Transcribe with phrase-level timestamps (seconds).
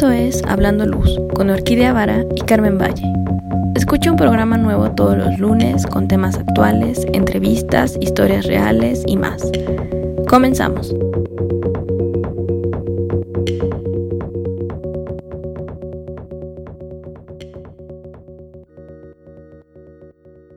[0.00, 3.04] Esto es Hablando Luz con Orquídea Vara y Carmen Valle.
[3.74, 9.42] Escucha un programa nuevo todos los lunes con temas actuales, entrevistas, historias reales y más.
[10.26, 10.94] Comenzamos.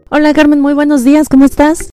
[0.09, 1.89] Hola Carmen, muy buenos días, ¿cómo estás?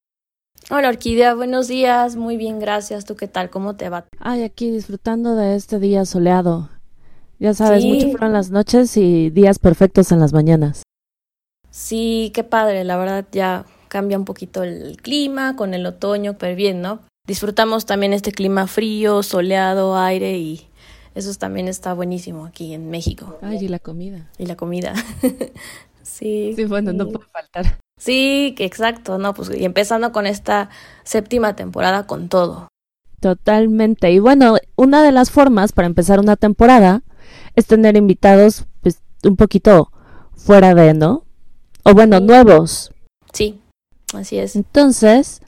[0.71, 3.05] Hola Orquídea, buenos días, muy bien, gracias.
[3.05, 3.51] ¿Tú qué tal?
[3.51, 4.05] ¿Cómo te va?
[4.21, 6.69] Ay, aquí disfrutando de este día soleado.
[7.41, 10.83] Ya sabes, mucho fueron las noches y días perfectos en las mañanas.
[11.71, 16.55] Sí, qué padre, la verdad ya cambia un poquito el clima con el otoño, pero
[16.55, 17.01] bien, ¿no?
[17.27, 20.69] Disfrutamos también este clima frío, soleado, aire y
[21.15, 23.39] eso también está buenísimo aquí en México.
[23.41, 24.29] Ay, y la comida.
[24.37, 24.93] Y la comida.
[26.03, 26.53] sí.
[26.55, 27.79] Sí, bueno, no puede faltar.
[27.99, 30.69] Sí, exacto, no, pues y empezando con esta
[31.05, 32.69] séptima temporada con todo.
[33.21, 34.11] Totalmente.
[34.11, 37.03] Y bueno, una de las formas para empezar una temporada
[37.57, 39.93] es tener invitados pues un poquito
[40.35, 41.25] fuera de, ¿no?
[41.85, 42.93] O bueno, nuevos.
[43.33, 43.61] Sí,
[44.15, 44.57] así es.
[44.57, 45.41] Entonces,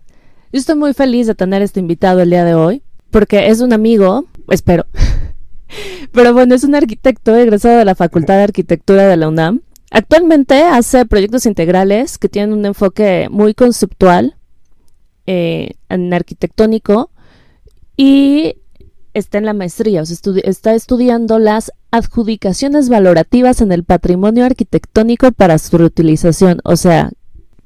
[0.52, 3.72] yo estoy muy feliz de tener este invitado el día de hoy, porque es un
[3.72, 4.86] amigo, espero.
[6.12, 9.62] Pero bueno, es un arquitecto egresado de la Facultad de Arquitectura de la UNAM
[9.94, 14.36] Actualmente hace proyectos integrales que tienen un enfoque muy conceptual
[15.26, 17.10] eh, en arquitectónico
[17.94, 18.56] y
[19.12, 25.30] está en la maestría, o sea, está estudiando las adjudicaciones valorativas en el patrimonio arquitectónico
[25.30, 26.60] para su reutilización.
[26.64, 27.12] O sea,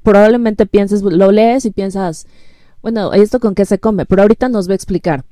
[0.03, 2.27] probablemente pienses, lo lees y piensas,
[2.83, 4.05] bueno, ¿esto con qué se come?
[4.05, 5.25] Pero ahorita nos va a explicar.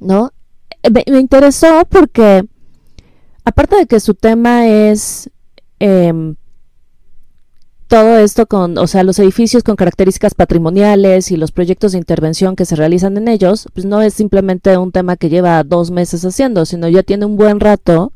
[0.00, 0.32] ¿No?
[0.90, 2.44] me interesó porque,
[3.44, 5.28] aparte de que su tema es
[5.80, 6.34] Em,
[7.88, 12.54] todo esto con, o sea, los edificios con características patrimoniales y los proyectos de intervención
[12.54, 16.24] que se realizan en ellos, pues no es simplemente un tema que lleva dos meses
[16.24, 18.12] haciendo, sino ya tiene un buen rato.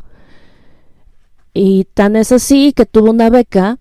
[1.54, 3.78] Y tan es así que tuvo una beca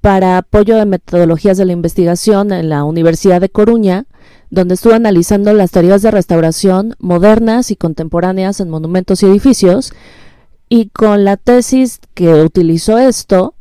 [0.00, 4.06] para apoyo de metodologías de la investigación en la Universidad de Coruña,
[4.50, 9.92] donde estuvo analizando las tareas de restauración modernas y contemporáneas en monumentos y edificios,
[10.70, 13.54] y con la tesis que utilizó esto,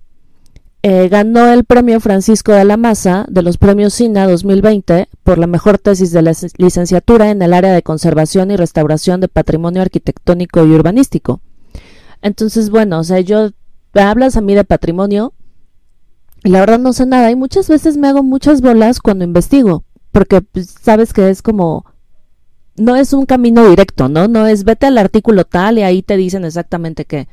[0.84, 5.46] eh, ganó el premio Francisco de la Maza de los premios SINA 2020 por la
[5.46, 10.66] mejor tesis de la licenciatura en el área de conservación y restauración de patrimonio arquitectónico
[10.66, 11.42] y urbanístico.
[12.24, 13.52] Entonces, bueno, o sea, yo
[13.94, 15.34] hablas a mí de patrimonio
[16.44, 19.84] y la verdad no sé nada y muchas veces me hago muchas bolas cuando investigo,
[20.12, 21.86] porque pues, sabes que es como
[22.76, 24.28] no es un camino directo, ¿no?
[24.28, 27.28] No es vete al artículo tal y ahí te dicen exactamente qué,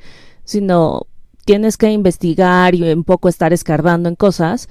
[0.44, 1.06] sino
[1.48, 4.69] tienes que investigar y un poco estar escarbando en cosas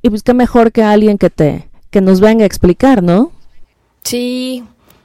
[0.00, 3.32] y pues qué mejor que alguien que te que nos venga a explicar, ¿no?
[4.04, 4.62] Sí.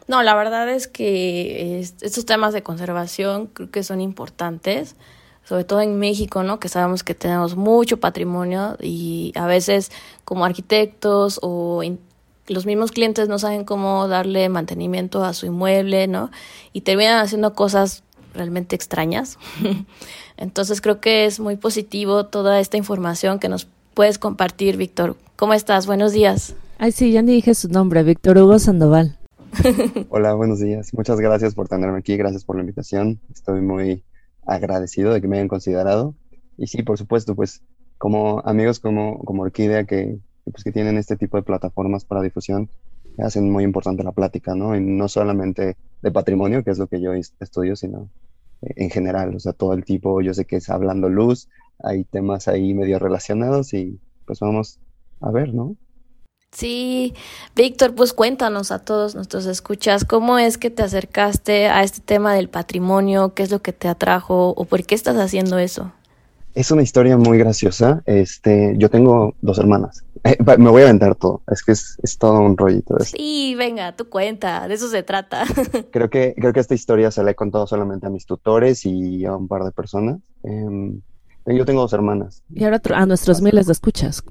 [0.08, 4.97] No, la verdad es que estos temas de conservación creo que son importantes,
[5.44, 6.59] sobre todo en México, ¿no?
[6.59, 9.91] Que sabemos que tenemos mucho patrimonio y a veces
[10.25, 11.81] como arquitectos o
[12.46, 16.30] los mismos clientes no saben cómo darle mantenimiento a su inmueble, ¿no?
[16.72, 18.03] Y terminan haciendo cosas
[18.35, 19.38] realmente extrañas.
[20.38, 25.16] Entonces creo que es muy positivo toda esta información que nos puedes compartir, Víctor.
[25.35, 25.88] ¿Cómo estás?
[25.88, 26.56] Buenos días.
[26.78, 29.18] Ay, sí, ya ni dije su nombre, Víctor Hugo Sandoval.
[30.09, 30.94] Hola, buenos días.
[30.94, 33.19] Muchas gracias por tenerme aquí, gracias por la invitación.
[33.34, 34.03] Estoy muy
[34.46, 36.13] agradecido de que me hayan considerado.
[36.57, 37.62] Y sí, por supuesto, pues
[37.97, 40.19] como amigos como, como Orquídea que
[40.52, 42.69] pues, que tienen este tipo de plataformas para difusión,
[43.20, 44.76] hacen muy importante la plática, ¿no?
[44.76, 48.09] Y no solamente de patrimonio, que es lo que yo estudio, sino
[48.62, 51.50] eh, en general, o sea, todo el tipo, yo sé que es hablando luz,
[51.84, 54.80] hay temas ahí medio relacionados y pues vamos
[55.22, 55.76] a ver, ¿no?
[56.52, 57.14] Sí,
[57.53, 62.34] Víctor, pues cuéntanos a todos nuestros escuchas, ¿cómo es que te acercaste a este tema
[62.34, 63.34] del patrimonio?
[63.34, 65.92] ¿Qué es lo que te atrajo o por qué estás haciendo eso?
[66.53, 68.02] Es una historia muy graciosa.
[68.06, 70.05] Este, yo tengo dos hermanas.
[70.25, 71.44] Eh, me voy a aventar todo.
[71.52, 72.97] Es que es, todo un rollito.
[73.00, 74.67] Sí, venga, tu cuenta.
[74.67, 75.46] De eso se trata.
[75.91, 79.23] creo que creo que esta historia se la he contado solamente a mis tutores y
[79.26, 80.20] a un par de personas.
[80.44, 81.02] Em,
[81.46, 82.44] yo tengo dos hermanas.
[82.50, 84.23] Y ahora a nuestros miles de escuchas.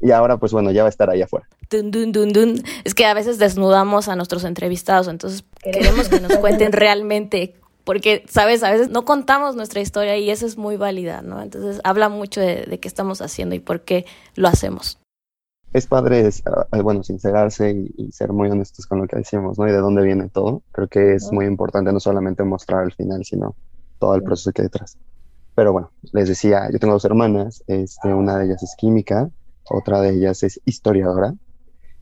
[0.00, 1.46] Y ahora, pues bueno, ya va a estar ahí afuera.
[1.70, 2.62] Dun, dun, dun, dun.
[2.82, 7.54] Es que a veces desnudamos a nuestros entrevistados, entonces queremos que nos cuenten realmente
[7.84, 11.42] porque, sabes, a veces no contamos nuestra historia y eso es muy válida, ¿no?
[11.42, 14.98] Entonces habla mucho de, qué estamos haciendo y por qué lo hacemos.
[15.72, 19.66] Es padre, ah, bueno, sincerarse y, ser muy honestos con lo que decimos, ¿no?
[19.66, 20.62] Y de dónde viene todo.
[20.70, 23.54] Creo que es muy importante no solamente mostrar el final, sino
[23.98, 24.98] todo el proceso que hay detrás.
[25.54, 29.30] Pero bueno, les decía, yo tengo dos hermanas, este, una de ellas es química,
[29.70, 31.34] otra de ellas es historiadora.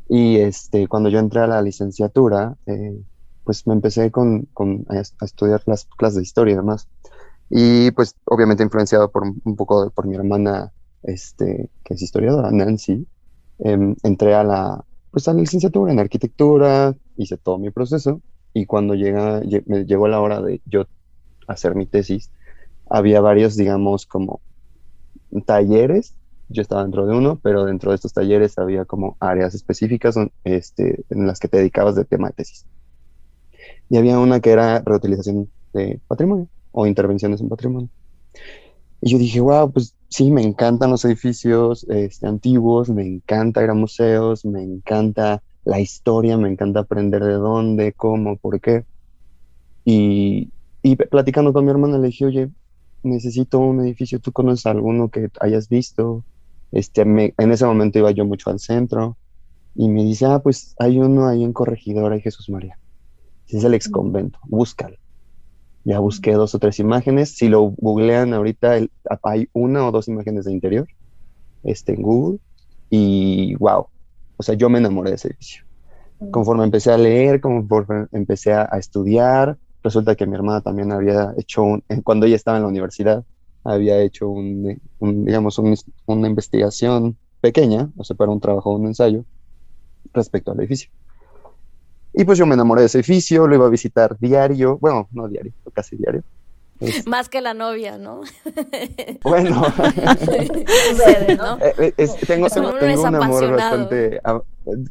[0.08, 3.00] Y este, cuando yo entré a la licenciatura, eh,
[3.44, 6.88] pues me empecé con, con a, estudiar las clases de historia y demás.
[7.48, 10.72] Y pues obviamente influenciado por un poco por mi hermana,
[11.04, 13.06] este, que es historiadora, Nancy,
[13.64, 18.20] em, entré a la, pues a la licenciatura en arquitectura, hice todo mi proceso
[18.52, 20.86] y cuando llega, me llegó la hora de yo
[21.46, 22.30] hacer mi tesis,
[22.88, 24.40] había varios, digamos, como
[25.46, 26.14] talleres,
[26.48, 31.04] yo estaba dentro de uno, pero dentro de estos talleres había como áreas específicas este,
[31.10, 32.66] en las que te dedicabas de tema de tesis.
[33.88, 37.88] Y había una que era reutilización de patrimonio o intervenciones en patrimonio.
[39.00, 43.70] Y yo dije, wow, pues sí, me encantan los edificios este, antiguos, me encanta ir
[43.70, 48.84] a museos, me encanta la historia, me encanta aprender de dónde, cómo, por qué.
[49.84, 50.50] Y,
[50.82, 52.50] y platicando con mi hermana le dije, oye,
[53.02, 56.24] necesito un edificio, ¿tú conoces alguno que hayas visto?
[56.72, 59.16] Este, en ese momento iba yo mucho al centro
[59.74, 62.78] y me dice, ah, pues hay uno ahí en Corregidora y Jesús María.
[63.48, 64.96] Es el ex convento, búscalo.
[65.84, 67.36] Ya busqué dos o tres imágenes.
[67.36, 68.78] Si lo googlean ahorita,
[69.22, 70.86] hay una o dos imágenes de interior
[71.62, 72.38] este, en Google.
[72.90, 73.86] Y wow,
[74.36, 75.64] o sea, yo me enamoré de ese edificio.
[76.30, 81.62] Conforme empecé a leer, conforme empecé a, estudiar, resulta que mi hermana también había hecho,
[81.62, 83.24] un, cuando ella estaba en la universidad,
[83.64, 85.58] había hecho un, digamos,
[86.06, 89.24] una investigación pequeña, o sea, para un trabajo, un ensayo,
[90.12, 90.90] respecto al edificio.
[92.12, 95.28] Y pues yo me enamoré de ese edificio, lo iba a visitar diario, bueno, no
[95.28, 96.22] diario, casi diario.
[97.06, 98.22] Más que la novia, ¿no?
[99.22, 99.62] Bueno,
[101.36, 101.58] ¿no?
[101.60, 104.20] Eh, eh, tengo, un amor bastante...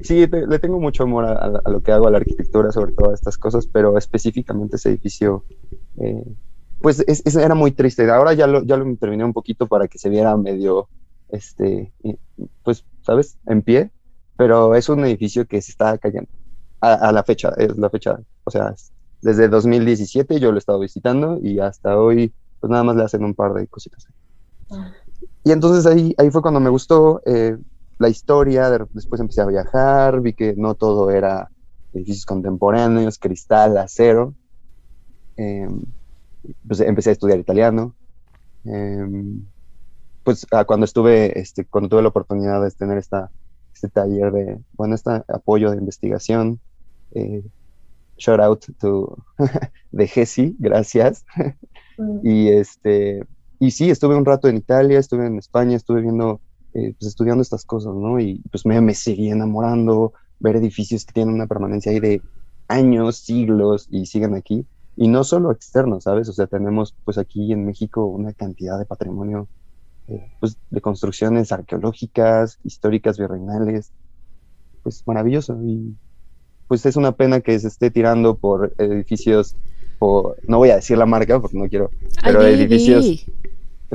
[0.02, 3.16] sí, le tengo mucho amor a, lo que hago, a la arquitectura, sobre todo a
[3.16, 5.44] estas cosas, pero específicamente ese edificio,
[6.00, 6.24] eh,
[6.80, 7.04] pues
[7.36, 8.10] era muy triste.
[8.10, 10.88] Ahora ya lo, ya lo terminé un poquito para que se viera medio,
[11.30, 11.92] este,
[12.64, 13.38] pues, ¿sabes?
[13.48, 13.90] En pie,
[14.38, 16.30] pero es un edificio que se está cayendo
[16.82, 18.74] a, la fecha, es la fecha, o sea,
[19.22, 23.24] desde 2017 yo lo he estado visitando y hasta hoy, pues nada más le hacen
[23.24, 24.08] un par de cositas.
[24.72, 24.92] Ah.
[25.44, 27.58] Y entonces ahí, ahí fue cuando me gustó eh,
[27.98, 31.50] la historia, después empecé a viajar, vi que no todo era
[31.94, 34.34] edificios contemporáneos, cristal, acero.
[35.36, 35.82] Em,
[36.68, 37.96] pues empecé a estudiar italiano.
[38.66, 39.44] Em,
[40.24, 43.32] pues ah, cuando estuve, este, cuando tuve la oportunidad de tener esta,
[43.74, 46.60] este taller de, bueno, este apoyo de investigación,
[47.12, 47.44] eh,
[48.18, 49.18] shout out to
[49.92, 51.26] de Jesse, gracias.
[51.98, 52.20] Mm.
[52.24, 53.26] y este,
[53.60, 56.40] y sí, estuve un rato en Italia, estuve en España, estuve viendo,
[56.74, 58.20] eh, pues estudiando estas cosas, ¿no?
[58.20, 62.22] Y pues me, me seguí enamorando, ver edificios que tienen una permanencia ahí de
[62.70, 64.66] años, siglos y siguen aquí.
[64.96, 66.30] Y no solo externos, ¿sabes?
[66.30, 69.48] O sea, tenemos pues aquí en México una cantidad de patrimonio,
[70.10, 73.92] eh, pues de construcciones arqueológicas, históricas, virreinales,
[74.84, 75.58] pues maravilloso.
[75.64, 75.96] Y
[76.68, 79.56] pues es una pena que se esté tirando por edificios,
[79.98, 81.90] por, no voy a decir la marca porque no quiero,
[82.24, 83.26] pero edificios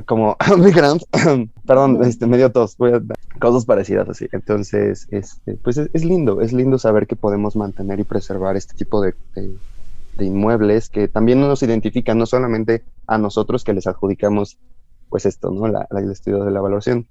[0.02, 0.36] como
[1.66, 3.02] perdón, este, medio tos, voy a
[3.38, 4.26] cosas parecidas así.
[4.32, 9.00] Entonces, este, pues es, lindo, es lindo saber que podemos mantener y preservar este tipo
[9.02, 9.14] de,
[10.18, 14.58] inmuebles que también nos identifican no solamente a nosotros que les adjudicamos
[15.08, 15.68] pues esto, ¿no?
[15.68, 17.06] La, el estudio de la evaluación.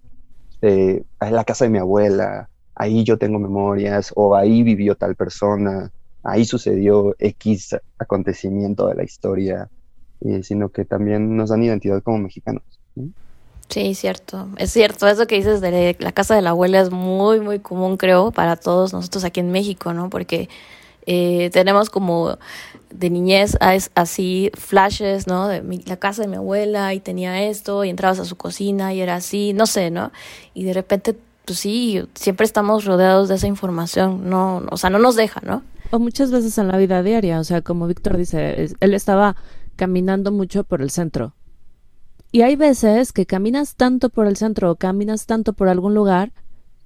[0.61, 5.91] Eh, la casa de mi abuela, ahí yo tengo memorias o ahí vivió tal persona,
[6.23, 9.69] ahí sucedió X acontecimiento de la historia,
[10.41, 12.63] sino que también nos dan identidad como mexicanos.
[13.69, 14.49] Sí, cierto.
[14.57, 17.97] Es cierto, eso que dices de la casa de la abuela es muy, muy común,
[17.97, 20.09] creo, para todos nosotros aquí en México, ¿no?
[20.09, 20.47] Porque
[21.05, 22.37] eh, tenemos como
[22.91, 23.57] de niñez
[23.95, 25.47] así flashes, ¿no?
[25.47, 29.01] De la casa de mi abuela y tenía esto y entrabas a su cocina y
[29.01, 30.11] era así, no sé, ¿no?
[30.53, 34.99] Y de repente pues sí, siempre estamos rodeados de esa información, no, o sea, no
[34.99, 35.61] nos deja, ¿no?
[35.91, 39.35] O muchas veces en la vida diaria, o sea, como Víctor dice, él estaba
[39.75, 41.33] caminando mucho por el centro.
[42.31, 46.31] Y hay veces que caminas tanto por el centro o caminas tanto por algún lugar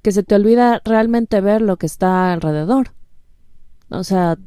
[0.02, 2.92] que se te olvida realmente ver lo que está alrededor.
[3.90, 4.38] O sea,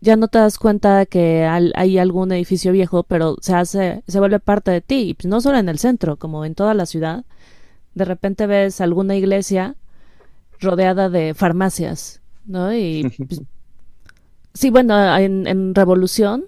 [0.00, 4.18] ya no te das cuenta de que hay algún edificio viejo, pero se hace, se
[4.18, 6.86] vuelve parte de ti, y pues no solo en el centro, como en toda la
[6.86, 7.24] ciudad
[7.94, 9.76] de repente ves alguna iglesia
[10.60, 12.74] rodeada de farmacias, ¿no?
[12.74, 13.42] Y pues,
[14.54, 16.46] sí, bueno, en, en Revolución,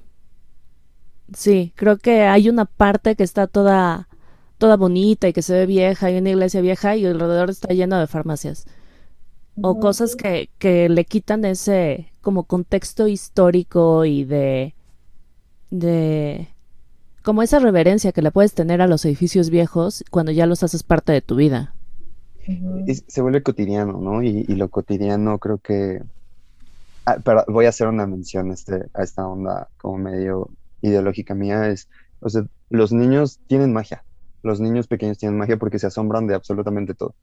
[1.33, 4.09] sí, creo que hay una parte que está toda
[4.59, 7.99] toda bonita y que se ve vieja, hay una iglesia vieja y alrededor está lleno
[7.99, 8.67] de farmacias.
[9.61, 14.75] O cosas que, que le quitan ese como contexto histórico y de
[15.71, 16.49] de
[17.23, 20.83] como esa reverencia que le puedes tener a los edificios viejos cuando ya los haces
[20.83, 21.75] parte de tu vida.
[23.07, 24.23] se vuelve cotidiano, ¿no?
[24.23, 26.03] Y, lo cotidiano creo que
[27.07, 30.51] ah, pero voy a hacer una mención este, a esta onda como medio
[30.83, 31.89] ideológica mía, es,
[32.21, 34.05] o sea, los niños tienen magia,
[34.43, 37.15] los niños pequeños tienen magia porque se asombran de absolutamente todo.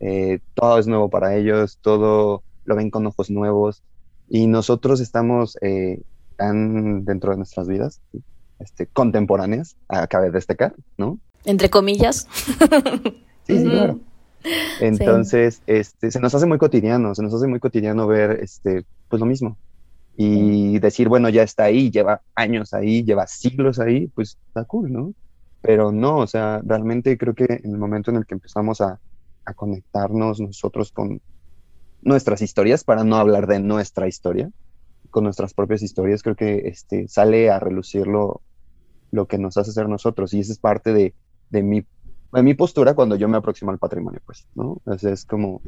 [0.00, 3.82] Eh, todo es nuevo para ellos, todo lo ven con ojos nuevos
[4.34, 6.02] y nosotros estamos eh,
[6.34, 8.00] tan dentro de nuestras vidas,
[8.58, 11.20] este, contemporáneas, de destacar, ¿no?
[11.44, 12.26] Entre comillas.
[13.46, 14.00] sí, sí, claro.
[14.80, 19.20] Entonces, este, se nos hace muy cotidiano, se nos hace muy cotidiano ver, este, pues
[19.20, 19.56] lo mismo.
[20.16, 24.92] Y decir, bueno, ya está ahí, lleva años ahí, lleva siglos ahí, pues está cool,
[24.92, 25.14] ¿no?
[25.62, 28.98] Pero no, o sea, realmente creo que en el momento en el que empezamos a,
[29.44, 31.20] a conectarnos nosotros con
[32.04, 34.50] nuestras historias, para no hablar de nuestra historia,
[35.10, 38.42] con nuestras propias historias, creo que este, sale a relucir lo,
[39.10, 40.34] lo que nos hace ser nosotros.
[40.34, 41.14] Y esa es parte de,
[41.50, 41.84] de, mi,
[42.32, 44.80] de mi postura cuando yo me aproximo al patrimonio, pues, ¿no?
[44.86, 45.62] es como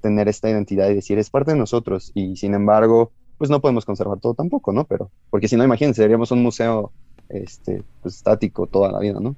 [0.00, 2.12] tener esta identidad y decir, es parte de nosotros.
[2.14, 4.84] Y sin embargo, pues no podemos conservar todo tampoco, ¿no?
[4.84, 6.92] Pero, porque si no, imagínense, seríamos un museo
[7.28, 9.34] este, pues, estático toda la vida, ¿no?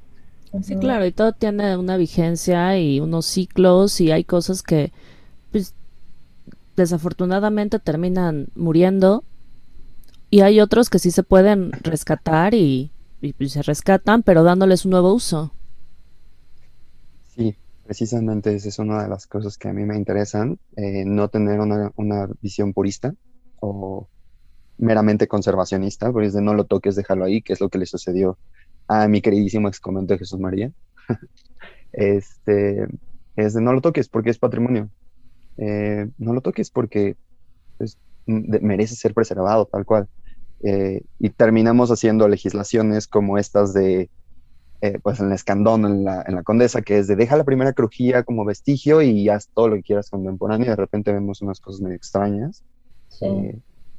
[0.63, 4.93] Sí, claro, y todo tiene una vigencia y unos ciclos y hay cosas que,
[6.77, 9.25] desafortunadamente terminan muriendo
[10.31, 12.91] y hay otros que sí se pueden rescatar y,
[13.47, 15.55] se rescatan, pero dándoles un nuevo uso.
[17.35, 21.29] Sí, precisamente esa es una de las cosas que a mí me interesan, eh, no
[21.29, 23.15] tener una, una, visión purista
[23.61, 24.09] o
[24.77, 27.87] meramente conservacionista, porque es de no lo toques, déjalo ahí, que es lo que le
[27.87, 28.37] sucedió
[28.89, 29.81] a mi queridísimo ex
[30.19, 30.73] Jesús María.
[31.93, 32.87] este,
[33.37, 34.91] es de no lo toques porque es patrimonio.
[35.57, 37.17] Eh, no lo toques porque
[37.79, 40.09] pues, merece ser preservado tal cual.
[40.63, 44.09] Eh, y terminamos haciendo legislaciones como estas de,
[44.81, 47.45] eh, pues en el escandón, en la, en la, condesa, que es de deja la
[47.45, 50.67] primera crujía como vestigio y haz todo lo que quieras contemporáneo.
[50.67, 52.63] Y de repente vemos unas cosas muy extrañas,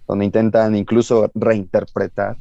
[0.07, 2.38] donde intentan incluso reinterpretar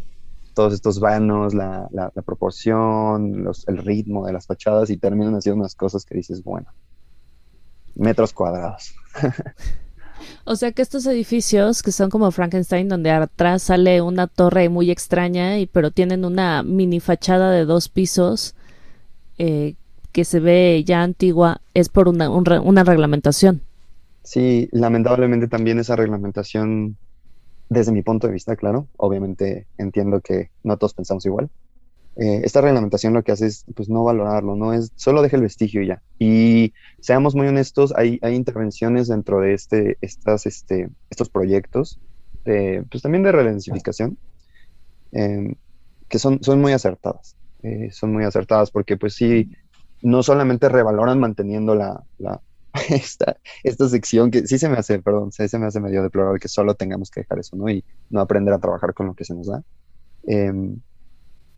[0.54, 5.61] todos estos vanos, la, la, proporción, los, el ritmo de las fachadas y terminan haciendo
[5.61, 6.68] unas cosas que dices, bueno,
[7.94, 8.94] metros cuadrados.
[10.44, 14.90] o sea que estos edificios que son como Frankenstein, donde atrás sale una torre muy
[14.90, 18.54] extraña, y, pero tienen una mini fachada de dos pisos
[19.38, 19.75] eh,
[20.12, 23.62] que se ve ya antigua, es por una, una reglamentación.
[24.23, 26.97] Sí, lamentablemente también esa reglamentación,
[27.68, 31.50] desde mi punto de vista, claro, obviamente entiendo que no todos pensamos igual,
[32.16, 35.42] eh, esta reglamentación lo que hace es pues no valorarlo, no es solo deja el
[35.42, 36.02] vestigio y ya.
[36.18, 42.00] Y seamos muy honestos, hay, hay intervenciones dentro de este, estas, este, estos proyectos,
[42.44, 44.18] pues también de redensificación,
[45.12, 45.54] em,
[46.09, 47.37] que son, son muy acertadas.
[47.64, 49.50] Eh, son muy acertadas porque pues sí,
[50.02, 52.42] no solamente revaloran manteniendo la, la
[52.90, 56.38] esta, esta sección que sí se me hace, perdón, sí se me hace medio deplorable
[56.38, 57.71] que solo tengamos que dejar eso, ¿no?
[57.71, 59.62] Y no aprender a trabajar con lo que se nos da.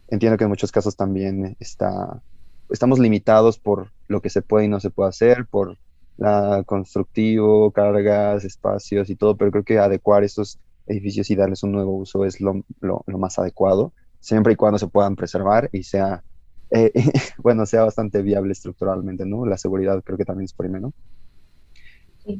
[0.08, 2.22] Entiendo que en muchos casos también está,
[2.70, 5.78] estamos limitados por lo que se puede y no se puede hacer, por
[6.16, 11.72] la constructivo, cargas, espacios y todo, pero creo que adecuar estos edificios y darles un
[11.72, 16.22] nuevo uso es lo, lo, más adecuado, siempre y cuando se puedan preservar y sea,
[16.70, 16.92] eh,
[17.38, 19.44] bueno, sea bastante viable estructuralmente, ¿no?
[19.44, 20.92] La seguridad creo que también es primero.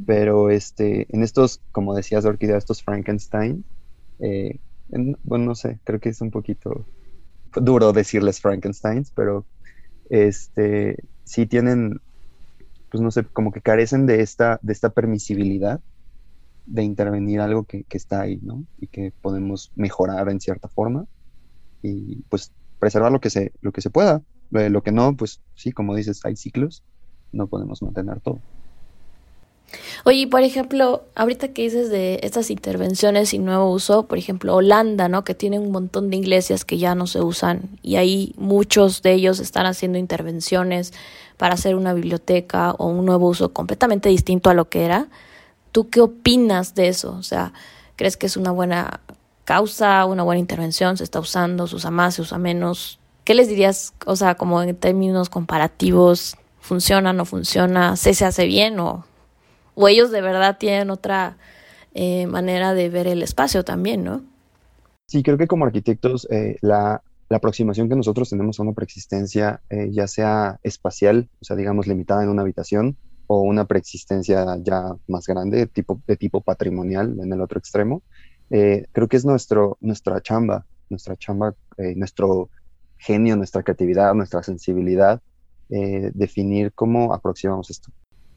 [0.04, 3.64] Pero este, en estos, como decías, Orquídea, estos Frankenstein,
[4.18, 4.58] eh,
[5.22, 6.86] bueno, no sé, creo que es un poquito
[7.60, 9.46] duro decirles Frankensteins, pero
[10.10, 12.00] este, sí tienen,
[12.90, 15.80] pues no sé, como que carecen de esta, de esta permisibilidad
[16.66, 18.64] de intervenir algo que, está ahí, ¿no?
[18.78, 21.06] Y que podemos mejorar en cierta forma
[21.82, 24.22] y pues preservar lo que se, lo que se pueda.
[24.50, 26.84] Lo que no, pues sí, como dices, hay ciclos,
[27.32, 28.40] no podemos mantener todo.
[30.04, 35.08] Oye, por ejemplo, ahorita que dices de estas intervenciones y nuevo uso, por ejemplo, Holanda,
[35.08, 35.24] ¿no?
[35.24, 39.12] Que tiene un montón de iglesias que ya no se usan y ahí muchos de
[39.12, 40.92] ellos están haciendo intervenciones
[41.36, 45.08] para hacer una biblioteca o un nuevo uso completamente distinto a lo que era.
[45.72, 47.14] ¿Tú qué opinas de eso?
[47.18, 47.52] O sea,
[47.96, 49.00] ¿crees que es una buena
[49.44, 50.96] causa, una buena intervención?
[50.96, 51.66] ¿Se está usando?
[51.66, 52.14] ¿Se usa más?
[52.14, 53.00] ¿Se usa menos?
[53.24, 56.36] ¿Qué les dirías, o sea, como en términos comparativos?
[56.60, 57.96] ¿Funciona, no funciona?
[57.96, 59.04] ¿Se se hace bien o
[59.76, 61.36] o ellos de verdad tienen otra
[61.94, 64.24] eh, manera de ver el espacio también, ¿no?
[65.06, 69.90] Sí, creo que como arquitectos eh, la, aproximación que nosotros tenemos a una preexistencia, eh,
[69.90, 75.26] ya sea espacial, o sea, digamos limitada en una habitación, o una preexistencia ya más
[75.26, 78.02] grande, de tipo, de tipo patrimonial en el otro extremo,
[78.48, 81.52] creo que es nuestro, nuestra chamba, nuestra chamba,
[81.96, 82.48] nuestro
[82.96, 85.20] genio, nuestra creatividad, nuestra sensibilidad,
[85.68, 87.90] definir cómo aproximamos esto.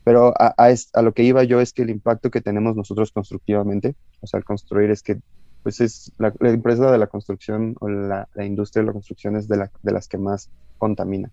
[0.04, 3.96] Pero a, a, lo que iba yo es que el impacto que tenemos nosotros constructivamente,
[4.22, 5.20] o sea, al construir es que
[5.64, 9.58] pues es la, empresa de la construcción o la, industria de la construcción es de,
[9.58, 11.32] la, de las que más contamina.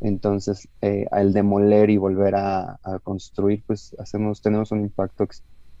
[0.00, 5.26] Entonces, eh, al demoler y volver a, construir, pues hacemos, tenemos un impacto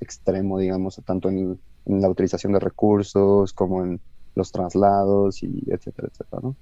[0.00, 4.00] extremo, digamos, tanto en, la utilización de recursos como en
[4.34, 6.56] los traslados y etcétera, etcétera, ¿no?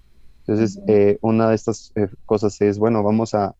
[0.47, 3.57] Entonces, eh, una de estas eh, cosas es, bueno, vamos a,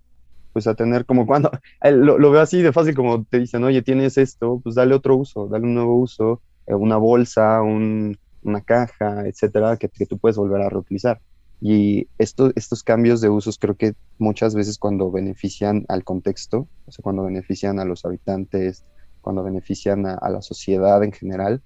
[0.57, 1.51] pues a tener como cuando,
[1.85, 5.15] lo, lo, veo así de fácil como te dicen, oye, tienes esto, pues dale otro
[5.15, 10.39] uso, dale un nuevo uso, eh, una bolsa, una caja, etcétera, que, que, tú puedes
[10.39, 11.21] volver a reutilizar.
[11.61, 16.91] Y esto, estos cambios de usos creo que muchas veces cuando benefician al contexto, o
[16.91, 18.83] sea, cuando benefician a los habitantes,
[19.21, 21.61] cuando benefician a, la sociedad en general,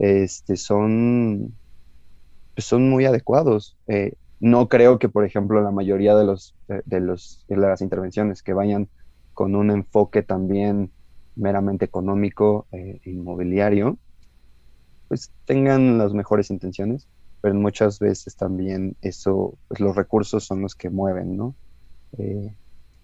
[0.00, 1.54] este, son,
[2.56, 3.76] pues son muy adecuados.
[3.86, 8.42] Eh, no creo que, por ejemplo, la mayoría de, los, de, los, de las intervenciones
[8.42, 8.88] que vayan
[9.32, 10.90] con un enfoque también
[11.36, 13.98] meramente económico e inmobiliario,
[15.08, 17.08] pues tengan las mejores intenciones,
[17.40, 21.54] pero muchas veces también eso, pues los recursos son los que mueven, ¿no?
[22.18, 22.54] Eh,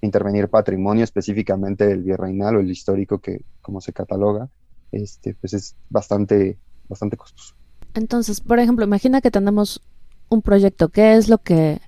[0.01, 4.49] intervenir patrimonio, específicamente el virreinal o el histórico, que como se cataloga,
[4.93, 6.59] este, pues es bastante,
[6.89, 7.55] bastante costoso.
[7.95, 9.83] Entonces, por ejemplo, imagina que tenemos
[10.31, 11.81] un proyecto, ¿qué es lo que,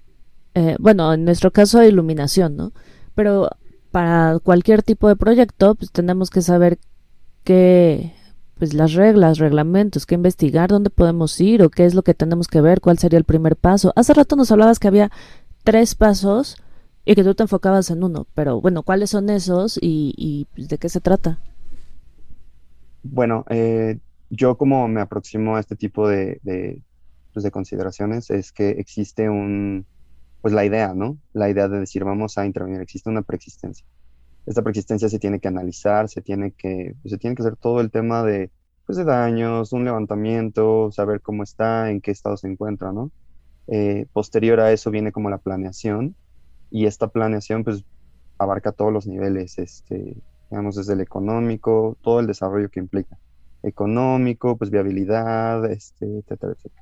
[0.54, 2.72] eh, bueno, en nuestro caso iluminación, ¿no?
[3.14, 3.48] Pero
[3.90, 6.78] para cualquier tipo de proyecto, pues tenemos que saber
[7.44, 8.12] qué,
[8.58, 12.48] pues las reglas, reglamentos, qué investigar, dónde podemos ir o qué es lo que tenemos
[12.48, 13.92] que ver, cuál sería el primer paso.
[13.96, 15.10] Hace rato nos hablabas que había
[15.64, 16.56] tres pasos
[17.04, 20.78] y que tú te enfocabas en uno, pero bueno, ¿cuáles son esos y, pues, de
[20.78, 21.38] qué se trata?
[23.02, 23.98] Bueno, eh,
[24.30, 26.80] yo como me aproximo a este tipo de,
[27.32, 29.86] pues, de consideraciones es que existe un,
[30.40, 31.18] pues la idea, ¿no?
[31.32, 33.86] La idea de decir vamos a intervenir, existe una preexistencia
[34.46, 37.80] esta preexistencia se tiene que analizar, se tiene que, pues, se tiene que hacer todo
[37.80, 38.50] el tema de,
[38.86, 43.10] pues, de daños, un levantamiento, saber cómo está, en qué estado se encuentra, ¿no?
[43.68, 46.16] Eh, posterior a eso viene como la planeación
[46.70, 47.84] y esta planeación pues
[48.38, 50.16] abarca todos los niveles, este,
[50.50, 53.18] digamos desde el económico, todo el desarrollo que implica,
[53.62, 56.81] económico, pues viabilidad, este, etcétera, etcétera.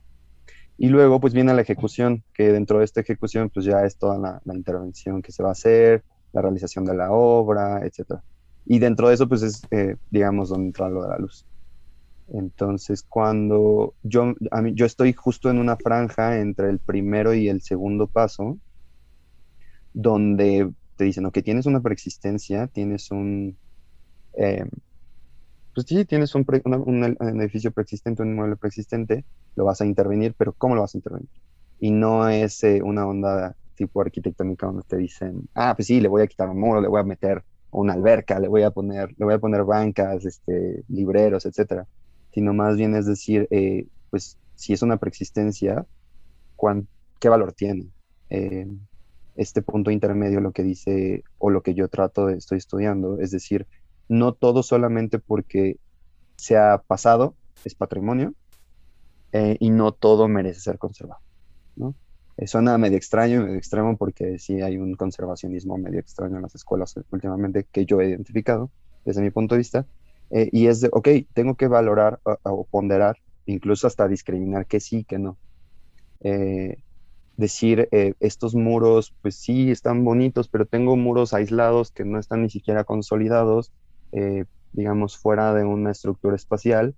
[0.83, 4.17] Y luego pues viene la ejecución, que dentro de esta ejecución pues ya es toda
[4.19, 8.19] la, la intervención que se va a hacer, la realización de la obra, etc.
[8.65, 11.45] Y dentro de eso, pues es, eh, digamos, donde entra lo de la luz.
[12.29, 17.51] Entonces, cuando yo, a mí, yo estoy justo en una franja entre el primero y
[17.51, 18.57] el segundo paso,
[19.93, 23.59] donde te dicen, ok, tienes una preexistencia, tienes un,
[24.33, 24.65] eh,
[25.75, 29.25] pues sí, tienes un, un, edificio preexistente, un inmueble preexistente,
[29.57, 31.29] lo vas a intervenir, pero ¿cómo lo vas a intervenir?
[31.79, 36.09] Y no es eh, una onda tipo arquitectónica donde te dicen, ah, pues sí, le
[36.09, 39.15] voy a quitar un muro, le voy a meter una alberca, le voy a poner,
[39.17, 41.87] le voy a poner bancas, este, libreros, etcétera,
[42.33, 45.87] sino más bien es decir, eh, pues si es una preexistencia,
[47.19, 47.89] ¿qué valor tiene?
[48.29, 48.67] Eh,
[49.37, 53.31] este punto intermedio lo que dice o lo que yo trato de estoy estudiando, es
[53.31, 53.67] decir,
[54.11, 55.79] no todo solamente porque
[56.37, 58.35] se ha pasado es patrimonio
[59.33, 61.21] eh, y no todo merece ser conservado,
[61.77, 61.95] ¿no?
[62.37, 66.55] Eh, suena medio extraño medio extremo porque sí hay un conservacionismo medio extraño en las
[66.57, 68.71] escuelas últimamente que yo he identificado
[69.05, 69.87] desde mi punto de vista.
[70.31, 75.05] Eh, y es de, ok, tengo que valorar o, ponderar, incluso hasta discriminar que sí,
[75.05, 75.37] que no.
[76.21, 76.79] Eh,
[77.37, 77.89] decir,
[78.21, 82.85] estos muros, pues sí, están bonitos, pero tengo muros aislados que no están ni siquiera
[82.85, 83.73] consolidados,
[84.73, 86.95] digamos, fuera de una estructura espacial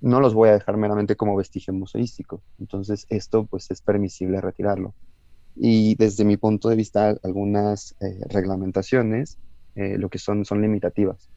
[0.00, 2.42] no los voy a dejar meramente como vestigio museístico.
[2.58, 4.94] Entonces, esto pues es permisible retirarlo.
[5.56, 9.38] Y desde mi punto de vista, algunas eh, reglamentaciones
[9.74, 11.28] eh, lo que son son limitativas.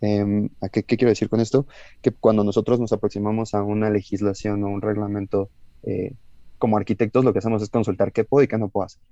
[0.00, 1.66] Em, ¿a qué, quiero decir con esto?
[2.00, 5.50] Que cuando nosotros nos aproximamos a una legislación o un reglamento,
[5.84, 6.14] eh,
[6.58, 9.02] como arquitectos lo que hacemos es consultar qué puedo y qué no puedo hacer,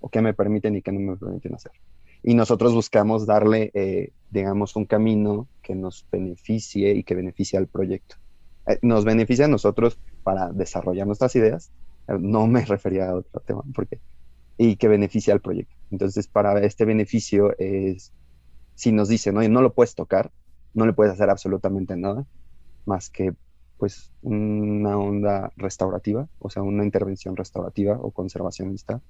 [0.00, 1.72] o qué me permiten y qué no me permiten hacer
[2.22, 7.68] y nosotros buscamos darle, eh, digamos, un camino que nos beneficie y que beneficie al
[7.68, 8.16] proyecto.
[8.66, 11.70] Eh, nos beneficia a nosotros para desarrollar nuestras ideas,
[12.08, 14.00] eh, no me refería a otro tema, porque,
[14.58, 15.74] y que beneficie al proyecto.
[15.90, 18.12] Entonces, para este beneficio es,
[18.74, 20.30] si nos dicen, oye, no lo puedes tocar,
[20.74, 22.26] no le puedes hacer absolutamente nada,
[22.84, 23.34] más que
[23.78, 29.02] pues una onda restaurativa, o sea, una intervención restaurativa o conservacionista,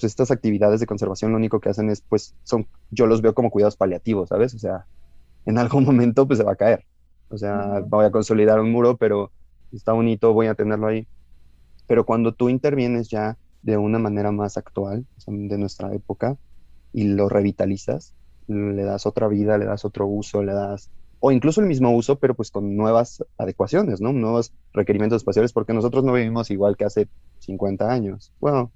[0.00, 3.34] pues estas actividades de conservación lo único que hacen es, pues, son, yo los veo
[3.34, 4.54] como cuidados paliativos, ¿sabes?
[4.54, 4.86] O sea,
[5.44, 6.84] en algún momento, pues, se va a caer.
[7.28, 9.30] O sea, voy a consolidar un muro, pero
[9.72, 11.06] está bonito, voy a tenerlo ahí.
[11.86, 16.36] Pero cuando tú intervienes ya de una manera más actual, de nuestra época,
[16.92, 18.14] y lo revitalizas,
[18.48, 22.18] le das otra vida, le das otro uso, le das, o incluso el mismo uso,
[22.18, 24.12] pero pues con nuevas adecuaciones, ¿no?
[24.12, 27.08] Nuevos requerimientos espaciales, porque nosotros no vivimos igual que hace
[27.40, 28.32] 50 años.
[28.40, 28.72] Bueno,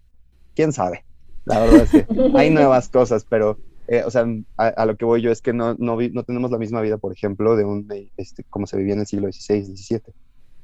[0.54, 1.04] quién sabe.
[1.44, 2.06] La verdad es que
[2.38, 4.26] hay nuevas cosas, pero, eh, o sea,
[4.56, 7.12] a, lo que voy yo es que no, no, no, tenemos la misma vida, por
[7.12, 10.02] ejemplo, de un, este, como se vivía en el siglo XVI, XVII.